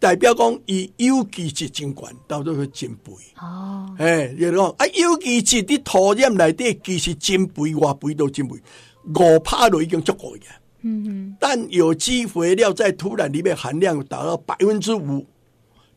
[0.00, 3.12] 代表讲伊有机质真悬，到做去真肥。
[3.38, 8.56] 哦，诶，就是讲啊，有机质啲土壤内底其实真肥，外肥都真肥，
[9.04, 10.44] 五趴都已经足够嘅。
[10.80, 15.26] 嗯嗯，但有机肥料在土壤里面含量达到百分之五，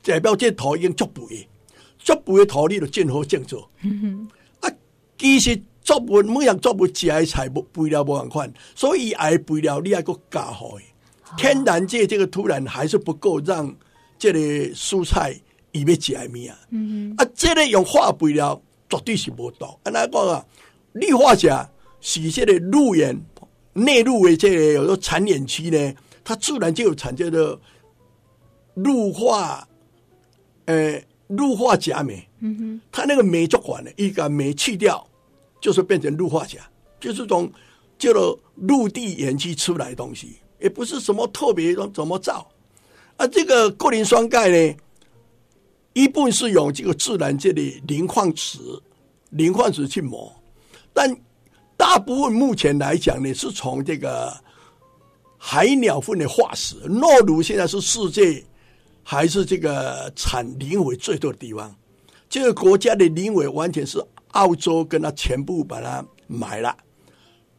[0.03, 1.47] 代表这土已经足肥，
[1.97, 3.71] 足肥嘅土你就真好种作。
[3.83, 4.27] 嗯
[4.59, 4.75] 哼，啊，
[5.17, 10.73] 其实作物每样作物食的菜无肥料无共款，所以爱肥料你还个加好。
[11.37, 13.73] 天然界这个土壤还是不够让。
[14.23, 14.39] 这个
[14.73, 15.37] 蔬菜
[15.73, 16.57] 伊要食诶物啊，
[17.17, 19.65] 啊，这个用化肥料绝对是无毒。
[19.83, 20.45] 安那讲啊，
[20.93, 23.13] 氯化钾是这个路源
[23.73, 27.59] 内陆的这个有个产盐区呢，它自然就有产这个
[28.75, 29.67] 氯化，
[30.67, 32.25] 呃，氯化钾镁。
[32.39, 35.05] 嗯哼，它那个镁足管的，一个镁去掉，
[35.59, 36.61] 就是变成氯化钾，
[36.97, 37.51] 就是从
[37.97, 42.47] 叫做陆地盐区出来的东西，也不是什么特别怎么造。
[43.17, 44.75] 啊，这个过磷酸钙呢，
[45.93, 48.59] 一部分是用这个自然界的磷矿石、
[49.29, 50.33] 磷矿石去磨，
[50.93, 51.15] 但
[51.77, 54.33] 大部分目前来讲呢，是从这个
[55.37, 56.75] 海鸟粪的化石。
[56.87, 58.43] 诺鲁现在是世界
[59.03, 61.75] 还是这个产磷肥最多的地方。
[62.29, 66.75] 这个国家的磷肥完全是澳洲跟他全部把它买了，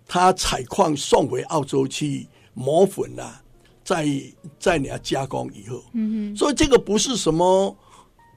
[0.08, 3.42] 他采矿送回澳洲去磨粉了。
[3.85, 4.09] 再
[4.59, 7.77] 再你要加工以后，嗯哼，所以这个不是什么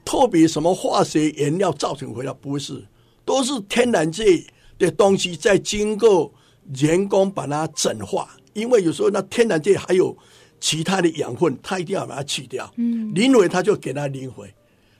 [0.04, 2.86] 特别什么化学原料造成回来，不是，
[3.24, 4.44] 都是天然界
[4.78, 6.30] 的东西在经过
[6.74, 10.16] 人工把它整化，因为有时候那天然界还有
[10.60, 14.52] 其他的养分，它一定要把它去掉，嗯，磷肥它就给它磷回，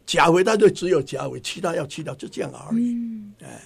[0.06, 3.60] 钾肥它就只有钾肥，其他要去掉，就这样而已，嗯，哎。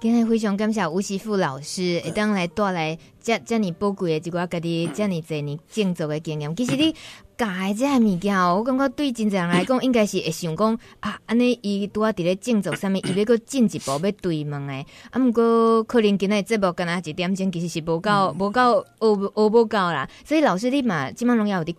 [0.00, 6.54] 今天非常感谢吴师傅老师，会当来带来这这么宝贵的一寡家己 这么多年种植的经验。
[6.56, 6.94] 其实你
[7.36, 14.72] 教的这些物件，我感觉对真侪人来讲，应该是会想讲啊，安尼伊拄啊伫咧种植上面，伊要搁进一步要对问的。
[15.10, 20.08] 啊，毋过可能今日节目干那一点钟，其实是无够无够学学无够啦。
[20.24, 21.74] 所以老师你嘛，即满拢要有伫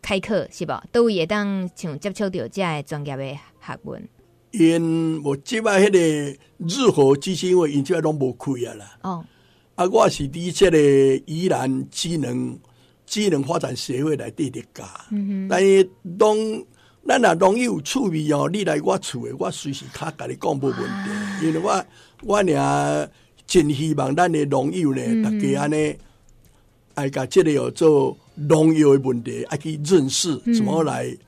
[0.00, 0.82] 开课是无？
[0.92, 4.08] 都会当像接触到这个专业的学问。
[4.50, 5.98] 因我即摆迄个
[6.58, 8.98] 日和基金会，因即摆拢无开啊啦。
[9.02, 9.24] 哦，
[9.74, 12.58] 啊，我是伫即个宜兰智能
[13.04, 14.84] 智能发展协会来底底教。
[15.10, 15.48] 嗯哼。
[15.48, 16.64] 但是拢
[17.06, 20.82] 咱若农业有趣味哦，你来我厝诶，我随时较甲你讲无问题。
[20.82, 21.84] 啊、因为我
[22.22, 23.08] 我俩
[23.46, 25.94] 真希望咱诶农友呢，嗯、大家安尼
[26.94, 31.06] 爱甲即个有做农业诶问题，爱去认识怎么来。
[31.06, 31.18] 嗯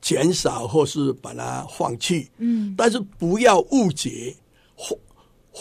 [0.00, 4.34] 减少或是把它放弃，嗯，但是不要误解，
[4.76, 4.98] 反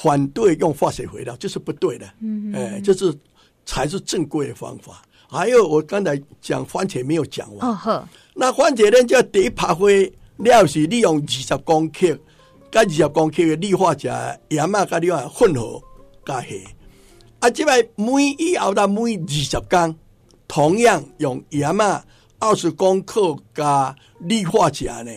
[0.01, 3.13] 反对用化学肥料就是不对的，嗯，哎，这是
[3.65, 5.01] 才是正规的方法。
[5.27, 9.87] 还有我刚才讲番茄没有讲完，那番茄呢叫第一拍花，
[10.37, 12.17] 料是利用二十公克
[12.69, 15.81] 跟二十公克的氯化钾盐啊跟氯化混合
[16.25, 16.47] 加下，
[17.39, 19.95] 啊，这摆每以后到每二十天，
[20.47, 22.05] 同样用盐啊。
[22.39, 25.11] 二十公克加氯化钾呢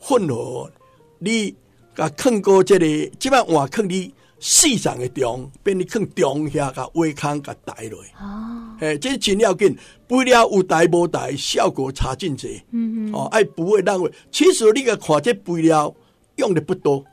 [0.00, 0.70] 混合，
[1.18, 1.54] 你
[1.94, 2.86] 甲放过这个，
[3.18, 8.02] 即摆换放你细长的中，变你放中下甲微康甲带落。
[8.20, 9.76] 哦，嘿，这真要紧，
[10.08, 12.62] 肥料有带无带，效果差真济。
[12.70, 14.10] 嗯嗯，哦，哎，不会浪费。
[14.30, 15.94] 其实你个看这肥料
[16.36, 17.04] 用的不多，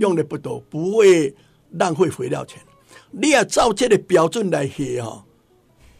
[0.00, 1.34] 用的不多，不会
[1.72, 2.60] 浪费肥料钱。
[3.10, 5.24] 你要照这个标准来下哈，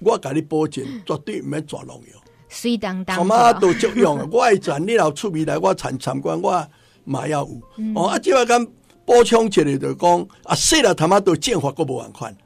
[0.01, 2.23] 我甲你保证，绝对唔免抓农药。
[2.49, 4.27] 水当当，他妈都足用。
[4.31, 6.67] 我爱赚，你老出面来，我参参观，我
[7.05, 7.61] 嘛要有。
[7.77, 8.69] 嗯、哦，啊，即话咁
[9.05, 12.37] 补充起来就讲，啊，说了他妈都建法都无共款。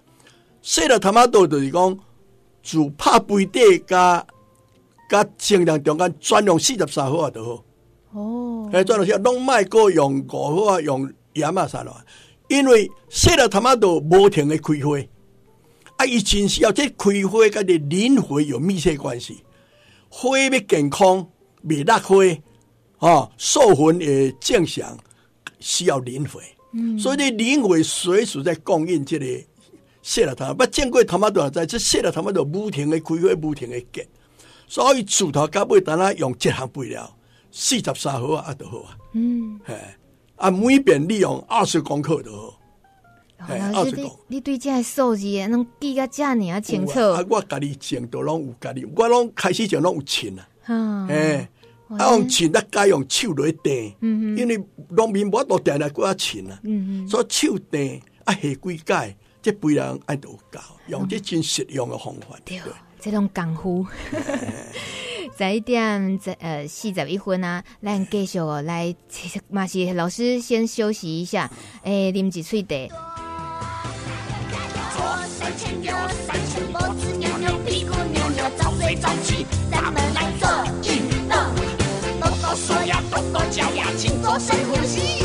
[0.62, 1.98] 说了他妈都就是讲，
[2.62, 4.26] 就拍背底加
[5.08, 7.64] 加尽量中间专用四十三号啊就好。
[8.12, 12.04] 哦，哎，专用四拢卖过用五号啊用盐啊啥啦，
[12.48, 14.98] 因为说了他妈都无停的开花，
[15.96, 19.42] 啊，伊真是要这开花跟你磷肥有密切关系。
[20.10, 21.26] 花要健康，
[21.62, 22.16] 未落花，
[22.98, 24.98] 啊，授粉也正常，
[25.60, 26.40] 需要磷肥。
[26.72, 29.26] 嗯，所以你磷肥随时在供应这个
[30.02, 34.06] 谢了他，不见过他妈多少在这谢了他妈都不停的开花，不停的结。
[34.66, 37.16] 所以树头甲尾等下用这项肥料，
[37.50, 38.96] 四十三号啊都好啊。
[39.14, 39.96] 嗯，哎，
[40.36, 42.59] 啊每遍利用二十公克都好。
[43.48, 47.00] 老师，你你对这个数字能记个这么清楚？
[47.00, 51.06] 啊，我家己种都拢有家己，我拢开始就拢有称啊。
[51.08, 51.48] 哎，
[51.88, 53.92] 啊用称，咱该用手来掂。
[54.00, 54.38] 嗯嗯。
[54.38, 56.60] 因为农民无多掂来过啊称啊。
[56.64, 57.08] 嗯嗯。
[57.08, 62.38] 所以手掂啊下几届，这辈人爱都教，用这真实用的方法。
[62.44, 62.60] 对，
[63.00, 63.86] 这种功夫。
[65.38, 68.94] 十一点在呃四十一分啊，咱继续哦来，
[69.48, 71.50] 嘛是老师先休息一下，
[71.82, 72.76] 诶，啉一喙茶。
[78.90, 79.46] 谁着急？
[79.70, 80.48] 咱们来做
[80.82, 81.38] 运动，
[82.20, 85.22] 跺跺手呀，跺跺脚呀，请做深呼吸。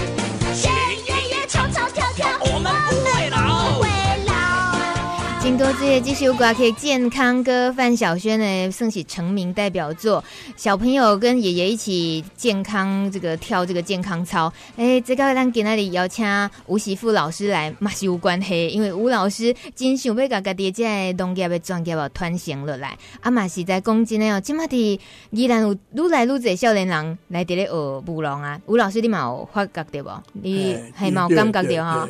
[5.56, 10.22] 金多之夜继续挂起健康歌，范晓萱呢算是成名代表作。
[10.58, 14.52] 小朋友跟爷爷一起健康这个跳这个健康操。
[14.76, 16.28] 哎，这个咱今天里邀请
[16.66, 22.98] 吴媳妇老师来，嘛是有关系，因为吴老师真想要把家己这农业的专业哦传承落来。
[23.22, 25.00] 啊嘛是在讲真的哦，今麦的
[25.30, 28.60] 依然有愈来愈侪少年人来伫咧学舞龙啊。
[28.66, 30.10] 吴老师你嘛有发觉对不？
[30.34, 32.10] 你系嘛有感觉到哈？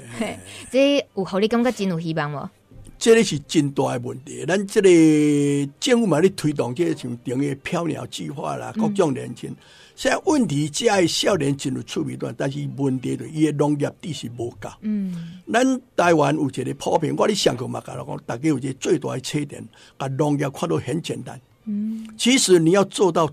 [0.72, 2.50] 这有互你感觉真有希望无？
[2.98, 9.54] 这个是真大的问题，咱这个政府嘛咧推动这个像等于飘鸟计划啦，各种年轻。
[9.96, 14.70] 现在问题只系少年进入趣味段，但是问题就伊个农业知识无够。
[14.82, 19.64] 嗯，咱台湾有一个普遍，我咧上课嘛讲，讲大家有一个最大的缺点，
[19.98, 21.40] 把农业看到很简单。
[21.66, 23.30] 嗯，其实你要做到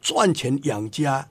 [0.00, 1.26] 赚钱养家，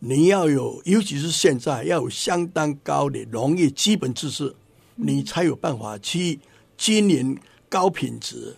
[0.00, 4.54] 你要有，尤其是现在要有相当高的农业基本知识，
[4.96, 6.38] 你才有办法去。
[6.76, 7.36] 经营
[7.68, 8.54] 高品质、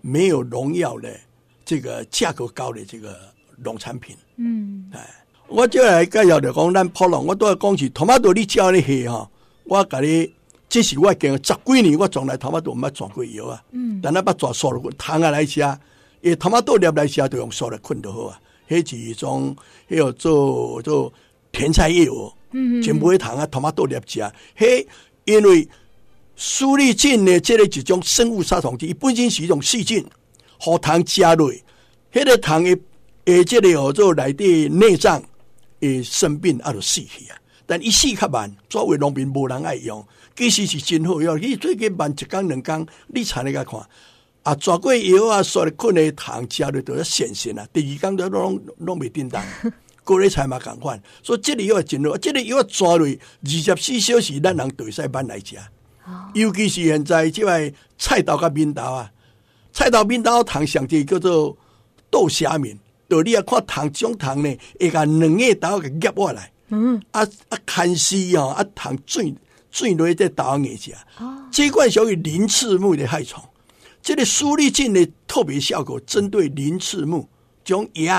[0.00, 1.08] 没有农药的
[1.64, 3.18] 这个价格高的这个
[3.56, 5.08] 农产品，嗯，哎，
[5.48, 9.30] 我就来介绍的讲，咱普农，我都要讲起，托马多你教你下哈，
[9.64, 10.32] 我甲你，
[10.68, 15.60] 这是我经十几年，我从来他妈都唔捌抓过药啊，嗯，但系把抓塑料糖啊来吃，
[16.22, 19.56] 诶，托马多粒来吃都用塑料捆就好啊，迄是一种，
[19.88, 21.12] 迄个做做
[21.52, 22.08] 甜菜叶，
[22.50, 24.20] 嗯，全部的糖啊，他妈多粒吃，
[24.54, 24.86] 嘿，
[25.24, 25.68] 因为。
[26.44, 30.04] 苏力菌呢，这个一种生物杀虫剂，它本身是一种细菌，
[30.58, 31.62] 和糖加类，
[32.12, 32.76] 迄个糖诶
[33.26, 35.22] 诶，这个叫做内底内脏
[35.78, 37.38] 诶生病啊，就死去啊。
[37.64, 40.04] 但一死较慢，作为农民无人爱用，
[40.36, 41.40] 其实是真好用。
[41.40, 43.80] 你最近慢一工两工，你查来个看，
[44.42, 47.64] 啊，抓过药啊，所的困的糖加入都要显现啊。
[47.72, 49.40] 第二工都拢拢袂叮当，
[50.02, 51.00] 过日菜嘛共款。
[51.22, 55.56] 所以这里要真好，这里要抓落二十四小时，咱人对晒慢来食。
[56.34, 59.10] 尤其是现在即位菜刀甲面豆啊，
[59.72, 61.56] 菜刀面豆糖上帝叫做
[62.10, 62.76] 豆虾米，
[63.08, 69.34] 就你啊看糖种糖呢，会甲两个豆给夹过来，嗯，啊啊看丝哦，啊糖坠
[69.70, 73.42] 坠落在豆眼下，哦，这款属于鳞翅目的害虫，
[74.02, 77.28] 这个苏力菌的特别效果，针对鳞翅目
[77.64, 78.10] 种叶，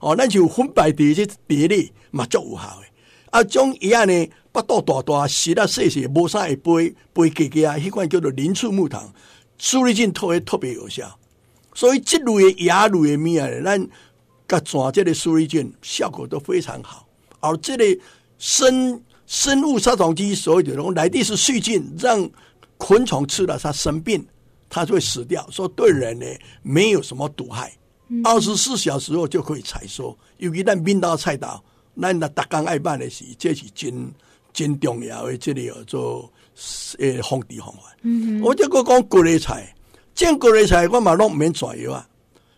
[0.00, 2.86] 哦，那就分白地这地里嘛足有效的，
[3.30, 4.28] 啊种叶呢。
[4.52, 7.74] 巴肚大大，实啊细细，无啥会飞飞结结啊！
[7.76, 9.10] 迄款叫做鳞翅木糖，
[9.56, 11.18] 苏力菌特别特别有效。
[11.74, 13.88] 所以这类的亚类的物啊，咱
[14.46, 17.08] 甲转这个苏力菌效果都非常好。
[17.40, 17.98] 而这类
[18.36, 22.28] 生生物杀虫剂，所谓的种来的是细菌，让
[22.76, 24.22] 昆虫吃了它生病，
[24.68, 25.48] 它就会死掉。
[25.50, 26.26] 所以对人呢，
[26.60, 27.72] 没有什么毒害，
[28.22, 30.14] 二十四小时后就可以采收。
[30.36, 31.64] 尤其咱冰刀菜刀，
[31.98, 34.12] 咱那大缸爱办的是，这是真。
[34.52, 36.30] 真重要的这里有做
[36.98, 37.96] 诶防治方法。
[38.02, 39.74] 嗯哼，我这个讲各类菜，
[40.14, 42.08] 种各类菜我嘛拢毋免抓药啊。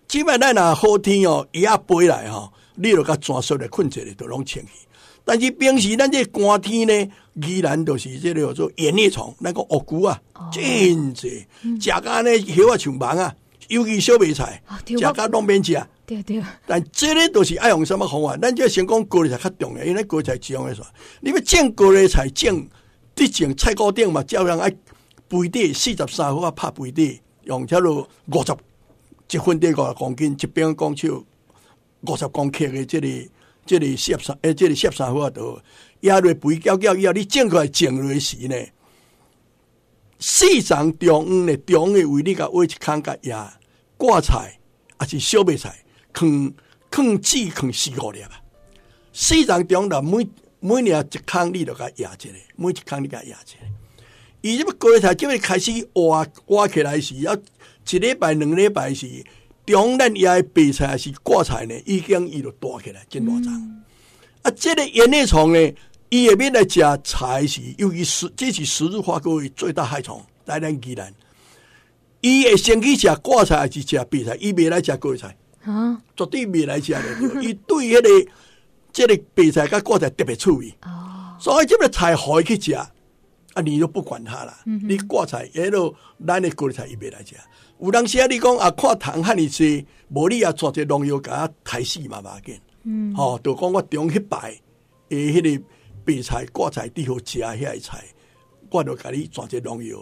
[0.06, 4.68] 即摆咱若好天哦，伊啊飞来吼，你著甲抓出来困起来都拢清气。
[5.24, 7.12] 但是平时咱这寒天呢，
[7.46, 10.20] 依然都是这里有做盐叶虫，那个鳄龟啊，
[10.52, 13.34] 真济，食甲呢叶啊像蠓啊，
[13.68, 15.80] 尤其小白菜，食甲拢免食。
[16.06, 18.36] 对对，但这个都是爱用什么方法？
[18.36, 20.84] 咱就先讲高丽菜较重要，因为高丽菜只用来说，
[21.20, 22.68] 你要种高丽菜种，
[23.14, 24.70] 地种菜高顶嘛，照样爱
[25.30, 28.54] 肥地四十三号啊，拍肥地，用这路五十
[29.30, 31.24] 一分地五公斤，一边讲就
[32.02, 33.30] 五十公克的这里
[33.64, 35.58] 这里十三诶，这里十三号啊，都
[36.00, 38.54] 压落肥焦焦以后，你种过来种落时呢，
[40.18, 43.58] 四层中央的中央的位你甲挖一坑甲压
[43.96, 44.58] 挂菜，
[44.98, 45.74] 还是小白菜。
[46.14, 46.54] 坑
[46.90, 48.30] 坑几坑四五粒啊！
[49.12, 50.26] 四张中的每
[50.60, 53.66] 每年一坑你都甲压一个，每一坑你甲压一个。
[54.40, 59.24] 伊这么过台，这么开始挖挖起来时要一礼拜两礼拜时
[59.66, 61.74] 中咱压白菜还是挂菜呢？
[61.84, 63.54] 已经伊就大起来，真大张。
[63.54, 63.82] 嗯、
[64.42, 65.74] 啊，这个盐内虫呢，
[66.10, 71.12] 伊下面来食菜是由于十这是十字花科最大害虫，在咱宜兰。
[72.20, 74.36] 伊会先去食挂菜还是食白菜？
[74.40, 75.36] 伊未来食过菜。
[75.64, 77.00] 啊，绝对未来食的，
[77.42, 78.30] 伊对迄个
[78.92, 80.72] 即个白菜甲挂菜特别趣味。
[80.82, 82.90] 哦，所以即个菜好去食，啊，
[83.64, 84.56] 你就不管他啦。
[84.66, 85.94] 嗯、你挂菜，迄个
[86.26, 87.34] 咱的高丽菜伊未来食。
[87.80, 92.58] 有当时啊，你讲啊，看糖汉尼济，无你啊，抓只农药甲害死嘛嘛紧。
[92.84, 94.54] 嗯，吼、哦，就讲我中迄摆
[95.08, 95.64] 诶，迄个
[96.04, 98.04] 白菜、挂菜底好食遐个菜，
[98.70, 99.96] 我就甲你抓只农药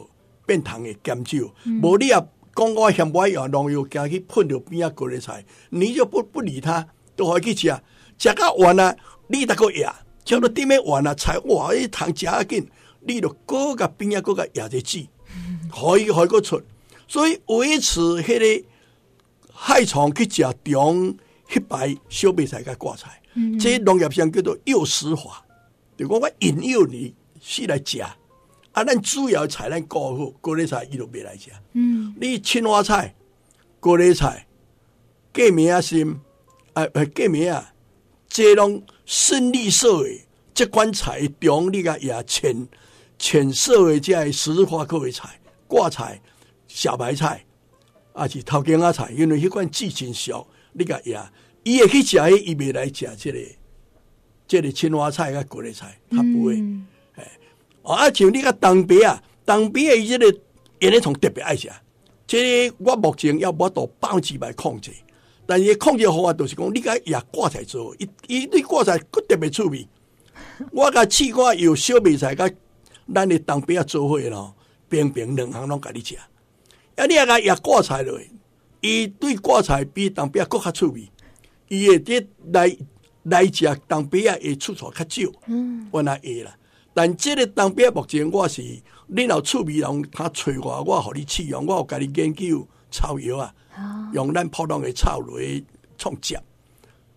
[0.45, 1.39] 变糖诶减少。
[1.81, 2.23] 无、嗯、你啊，
[2.55, 6.87] 讲我嫌我用农药惊去喷着边啊，过个菜，你就不不理他，
[7.17, 7.81] 都可以去食，
[8.19, 8.95] 食到完啊，
[9.29, 9.95] 你得个压，
[10.25, 12.69] 叫到顶面完啊，菜哇，迄糖食啊紧，
[13.01, 15.07] 你就搁个边啊，搁个压只籽，
[15.71, 16.61] 可以可以个出。
[17.09, 18.65] 所以维持迄个
[19.53, 25.43] 害虫去食中黑白小白菜甲挂菜，嗯、这农业上叫做诱食法，
[25.97, 28.03] 就讲我引诱你是来食，
[28.73, 31.51] 啊，咱主要菜咱顾好，高丽菜伊都袂来食。
[31.73, 33.14] 嗯，你青花菜、
[33.81, 34.47] 高丽菜、
[35.33, 36.18] 芥米啊、心
[36.73, 37.73] 啊、芥米啊，
[38.29, 40.11] 这拢深绿色的
[40.55, 42.66] 这款菜中，你甲也浅
[43.18, 46.20] 浅色的这些十字花科的菜挂菜。
[46.75, 47.45] 小白菜，
[48.14, 51.20] 啊是头根仔菜，因为迄款籽真小，你甲也，
[51.64, 53.57] 伊会去食迄，伊袂来食即个，即、
[54.49, 56.57] 这个青花菜甲高丽菜，他不会。
[56.57, 56.87] 嗯、
[57.83, 60.26] 啊像你甲东北啊，东北的伊即个
[60.80, 61.68] 因咧虫特别爱食，
[62.26, 64.91] 即、这个我目前要无到百分之百控制，
[65.47, 69.87] 但是控制方法就是讲，你甲野挂菜做，伊伊对挂菜佫特别趣味。
[70.72, 72.51] 我甲试过有小米菜甲
[73.12, 74.55] 咱的东北啊做伙咯，
[74.89, 76.16] 平平两项拢甲你食。
[76.97, 77.07] 啊！
[77.07, 78.20] 你啊个也挂菜落，
[78.80, 81.09] 伊对挂菜比东北搁较趣味，
[81.68, 82.76] 伊会伫来
[83.24, 86.55] 来食东北啊，会出错较少，嗯，我那会啦。
[86.95, 88.62] 但即个当兵目前我是
[89.07, 95.64] 你若趣味人他催我，我互你试用，我有家己研究草药啊，哦、用咱普通的草类
[95.97, 96.38] 创汁，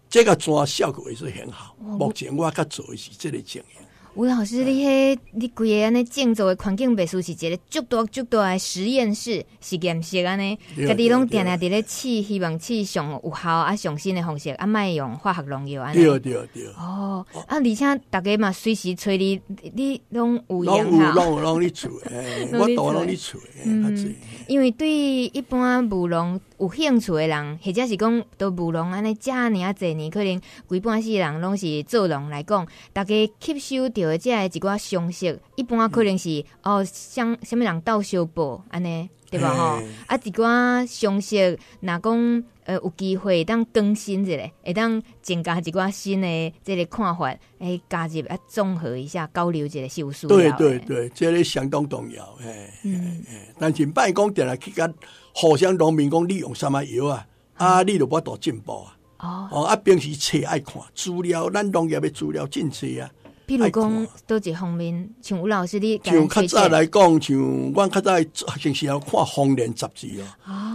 [0.10, 1.76] 这个做效果也是很好。
[1.80, 3.85] 哦、目前我较做的是这个经验。
[4.16, 10.58] 吴老师，你迄你规个安尼建造的环境别墅是一个足大足大的实验室实验室安尼，
[10.88, 16.02] 家己拢定定伫咧试，希望试上有效啊上新的方式，啊莫用化学农药安尼。
[16.02, 16.66] 对对对。
[16.78, 19.42] 哦，啊而且大家嘛随时催你，
[19.74, 21.12] 你拢有用哈。
[21.12, 21.92] 拢有拢你做，
[22.58, 23.38] 我都拢你做。
[23.66, 24.16] 嗯，
[24.48, 24.90] 因为对
[25.26, 39.54] 一般务农有兴趣的人，或者是讲都务农安尼，遮尔啊侪年，可能规半世人拢是做农来讲，大家吸收到遮的一寡常识，一般可能是、嗯、哦，像什物人斗相报安尼，对吧？
[39.54, 39.78] 吼。
[39.78, 50.30] 嘿，啊，一寡常识，若讲呃有机会当更新一下，会当增加一寡新的这个看法，诶，加入啊，综合一下，交流一下是有需要。
[50.30, 53.24] 对对对，这个相当重要，诶，嗯，
[53.58, 54.92] 但是拜讲定来去甲
[55.34, 57.26] 互相农民讲，你用什么药啊？
[57.58, 58.98] 嗯、啊，你就无多进步啊？
[59.20, 63.10] 哦，哦，啊，平时册爱看资料，咱农业的资料真济啊。
[63.46, 68.20] 比如讲，多一方面，像吴老师你像较早来讲，像我较早
[68.60, 70.26] 平时要看《丰年》杂志哦。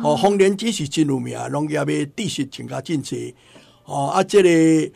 [0.05, 3.35] 哦，《丰年》只是真有名，农业的知识增加真济。
[3.85, 4.93] 哦，啊，这个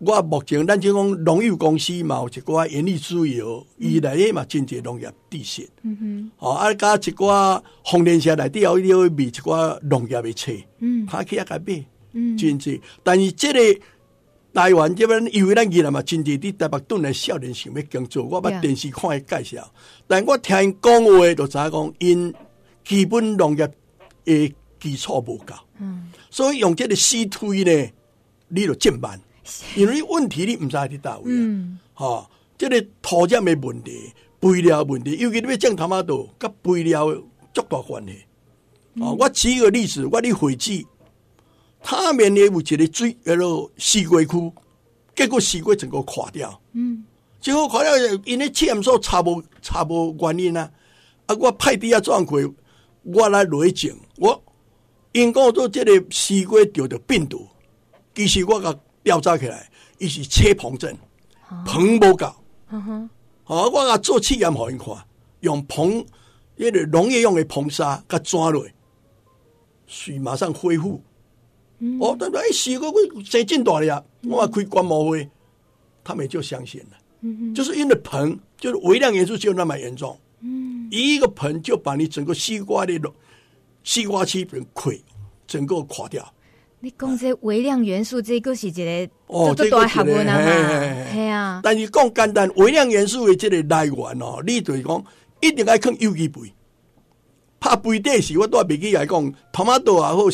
[0.00, 3.40] 我目前咱就讲农业公司嘛，有一寡原理主义，
[3.78, 5.68] 伊内底嘛真济农业知识。
[5.82, 6.30] 嗯哼。
[6.38, 7.58] 哦，啊，加一寡
[7.90, 10.52] 《丰年》社内底有有卖一寡农业的册。
[10.80, 11.06] 嗯。
[11.06, 11.82] 他去遐个买。
[12.12, 12.36] 嗯。
[12.36, 13.80] 真济，但是这个。
[14.54, 19.68] 台湾这边因为咱伊啦嘛，真济伫台北蹲来少年想要工作，我捌电视看伊介绍。
[20.06, 22.34] 但我听因讲话就知影讲，因
[22.84, 23.68] 基本农业
[24.26, 27.90] 诶基础无够，嗯，所以用即个尸推呢，
[28.46, 29.20] 你就进慢，
[29.74, 37.12] 因为问题你毋知伫倒位，嗯，哈、哦，这个土壤的问题、肥料问题，尤其你要种头妈豆，甲肥料
[37.52, 38.24] 足大关系，
[38.94, 40.86] 嗯、哦，我举一个例子，我哩回记。
[41.86, 44.52] 他面咧有一个水，叫做西瓜区，
[45.14, 46.58] 结果西瓜整个垮掉。
[46.72, 47.04] 嗯，
[47.42, 50.70] 结果垮掉，因为检测查无查无原因啊。
[51.26, 52.40] 啊，我派地下转过，
[53.02, 54.42] 我来内证，我
[55.12, 57.46] 因讲做这个西瓜得着病毒，
[58.14, 60.96] 其实我甲调查起来，伊是车棚症，
[61.66, 62.34] 棚无够。
[62.70, 63.10] 嗯哼，
[63.44, 64.96] 好，我甲做试验互因看，
[65.40, 66.02] 用棚，
[66.56, 68.66] 迄个农业用的硼砂，甲抓落，
[69.86, 71.02] 水马上恢复。
[72.00, 74.02] 哦，但哎，西瓜会谁真大了呀！
[74.22, 75.28] 我嘛开观摩会，
[76.02, 76.96] 他们就相信了。
[77.20, 80.16] 嗯，就是因为盆，就是微量元素就那么严重。
[80.40, 82.98] 嗯，一个盆就把你整个西瓜的
[83.82, 84.98] 西瓜基本溃，
[85.46, 86.26] 整个垮掉。
[86.80, 91.60] 你讲这微量元素，这个是一个哦，这个大学问啊嘛，啊。
[91.62, 95.04] 但是讲简单，微量元素的这个来源哦，你对讲
[95.40, 96.52] 一定爱看有机肥，
[97.58, 100.14] 怕肥底时，我带别个来讲，他妈多啊！
[100.14, 100.24] 好。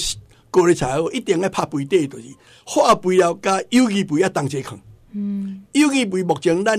[0.51, 2.24] 高丽菜一定要拍肥底，就是
[2.64, 4.80] 化肥料加有机肥啊，同齐放。
[5.12, 6.78] 嗯，有机肥目前咱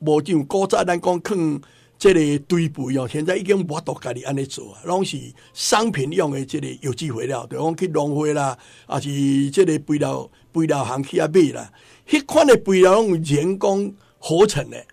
[0.00, 1.60] 无像古早咱讲放
[1.96, 5.16] 即个堆肥哦，现在已经无法度家己安尼做啊，拢是
[5.52, 11.72] 商品用的即个有机肥料，对，讲去农会啦，啊是即个肥料肥料行去啊买啦，
[12.08, 14.84] 迄款的肥料拢人工合成的，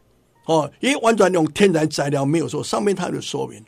[0.46, 3.62] 哦，伊完全用天然材料没有说，上面它有说明，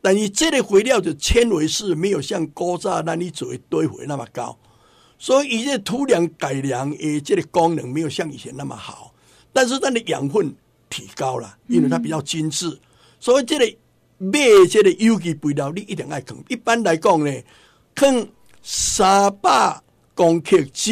[0.00, 4.58] 但是这个肥料的纤维是没有像古早咱哩做的堆肥那么高，
[5.18, 9.14] 所以伊这土壤改良诶，这个功能没有像以前那么好，
[9.52, 10.54] 但是它的养分。
[10.92, 12.76] 提高了，因为它比较精致，
[13.20, 13.76] 所以这个
[14.18, 16.36] 买这个有机肥料，你一定爱放。
[16.48, 17.32] 一般来讲呢，
[17.94, 18.28] 坑
[18.60, 19.80] 三百
[20.12, 20.90] 公克至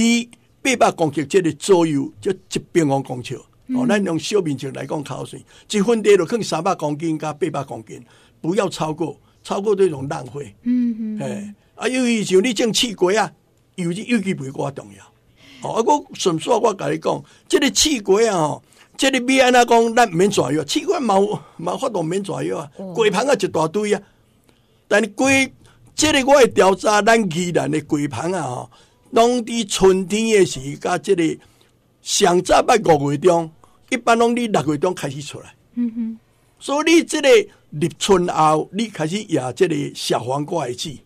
[0.63, 3.35] 八百公克这个左右，就一平方公尺。
[3.75, 5.37] 哦，咱用小面积来讲，考试
[5.69, 8.01] 一分地就坑三百公斤加八百公斤，
[8.41, 10.55] 不要超过，超过这种浪费。
[10.63, 11.23] 嗯嗯。
[11.23, 13.33] 哎，啊，由于像你种刺瓜啊，
[13.77, 15.69] 有机有机肥较重要。
[15.69, 18.63] 哦，啊，我顺续，我甲你讲，这个刺瓜啊，哦。
[18.97, 22.69] 这里边安那讲，咱毋免抓药，刺瓜嘛有嘛法度免抓药啊？
[22.97, 24.03] 龟棚啊一大堆啊，
[24.89, 25.53] 但是龟，
[25.95, 28.71] 这个我会调查咱宜兰的龟棚啊，吼，
[29.11, 31.23] 拢伫春天的时，甲这个
[32.03, 33.49] 上早捌五月中，
[33.89, 35.55] 一般拢伫六月中开始出来。
[35.75, 36.19] 嗯哼，
[36.59, 37.29] 所以你这个
[37.71, 40.97] 立春后，你开始压这个小黄瓜的籽，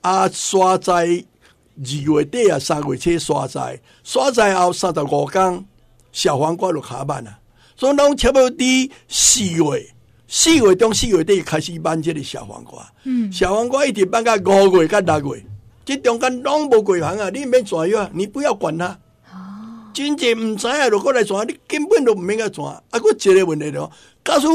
[0.00, 5.64] 啊，刷在二月底啊，三月初刷在，刷在后三十五天。
[6.12, 7.38] 小黄瓜就卡慢了，
[7.74, 9.94] 所以拢差不多伫四月，
[10.28, 12.88] 四月中四月底开始慢这个小黄瓜。
[13.02, 15.44] 嗯，小黄瓜一直慢到五月甲六月，
[15.84, 17.28] 这中间拢无过行啊！
[17.30, 18.86] 你免抓药，你不要管它。
[19.32, 22.80] 哦，真正唔知啊，如果来抓，你根本都唔免个抓。
[22.90, 23.90] 啊，佫一个问题咯，
[24.24, 24.46] 假使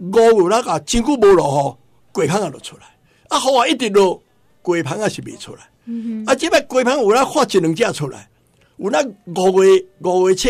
[0.00, 2.82] 五月那个真久无落雨，过香啊就出来。
[3.28, 4.22] 啊，雨啊一直落，
[4.62, 5.60] 过香啊是未出来。
[5.84, 8.28] 嗯，啊，这摆过香有那发一两只出来，
[8.76, 10.48] 有那五月五月初。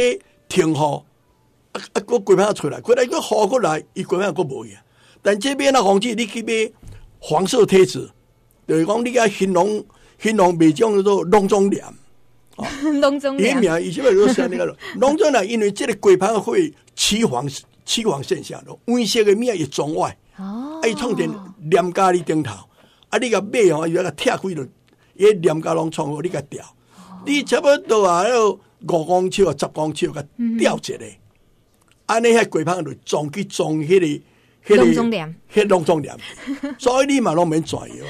[0.48, 0.76] 停雨，
[1.70, 4.76] 啊啊，个龟盘出来，过来个雨过来，伊龟盘个无去。
[5.22, 6.68] 但这边那房子，你去买
[7.20, 8.10] 黄色贴纸，
[8.66, 9.84] 就是讲你个形容
[10.18, 11.84] 形容每种叫做笼中帘，
[13.00, 13.60] 笼中帘。
[13.60, 17.48] 名以前咪都写那个笼 中帘，因为这个龟盘会起黄
[17.90, 21.28] 起黄现象咯，温色的面一中外，哦，哎，创点
[21.62, 22.52] 帘架你顶头，
[23.08, 24.66] 啊，你个买哦，有个拆开了，
[25.16, 26.64] 伊帘架拢创好，你个吊，
[27.26, 28.58] 你差不多啊，要。
[28.88, 30.26] 五公尺啊，十公尺个
[30.58, 31.06] 吊起来，
[32.06, 34.06] 安尼喺鬼棚度装去装迄个，
[34.66, 34.82] 迄个，
[35.52, 36.16] 迄笼中帘，
[36.80, 38.06] 所以你嘛拢免转药，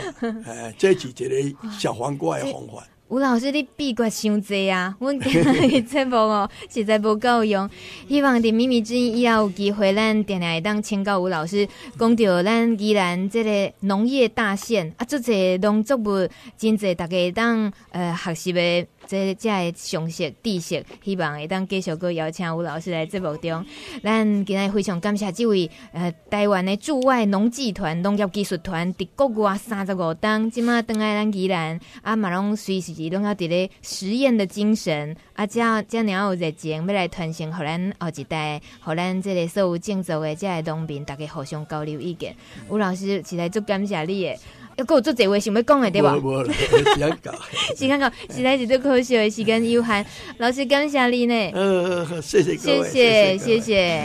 [0.46, 2.86] 诶，这是一个小黄瓜的方法。
[3.10, 4.94] 吴老师，你秘诀伤济啊！
[5.00, 7.68] 阮今日节目哦， 实在无够用。
[8.08, 18.86] 希望伫秘密之音以后有机会，咱电台当请教吴老师，讲到咱宜兰即个农业大县啊，做这农作物真济，大家当呃学习的。
[19.10, 23.66] 这这的常识知识，希望会当继续搁邀请吴老师来节目中。
[24.04, 42.36] 咱今日非常感谢这位呃台湾的驻外农技团农业技术团伫国外三十五档，即马登来咱宜兰啊，嘛拢随时拢要伫咧实验的精神啊，这这样有热情要来传承，互咱后一代，互咱这个所有种植的这个农民，大家互相交流意见。
[42.68, 44.36] 吴老师实在足感谢你的。
[44.76, 46.16] 要给我做这位想要讲的对吧？
[46.16, 46.52] 无时
[46.96, 47.30] 间够，
[47.76, 50.06] 时间够，实在 是可惜的时间有限。
[50.38, 54.04] 老师感谢你呢， 嗯，谢谢，谢谢，谢谢。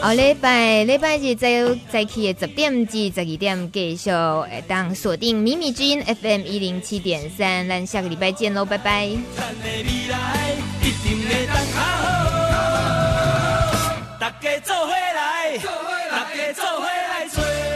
[0.00, 4.10] 好，礼拜礼拜日再再去十点至十二点继续，
[4.68, 9.08] 当锁定秘密之音 FM 一零七点三，咱下个礼拜见喽，拜拜。
[14.20, 17.67] 大家做伙来，大家做伙来。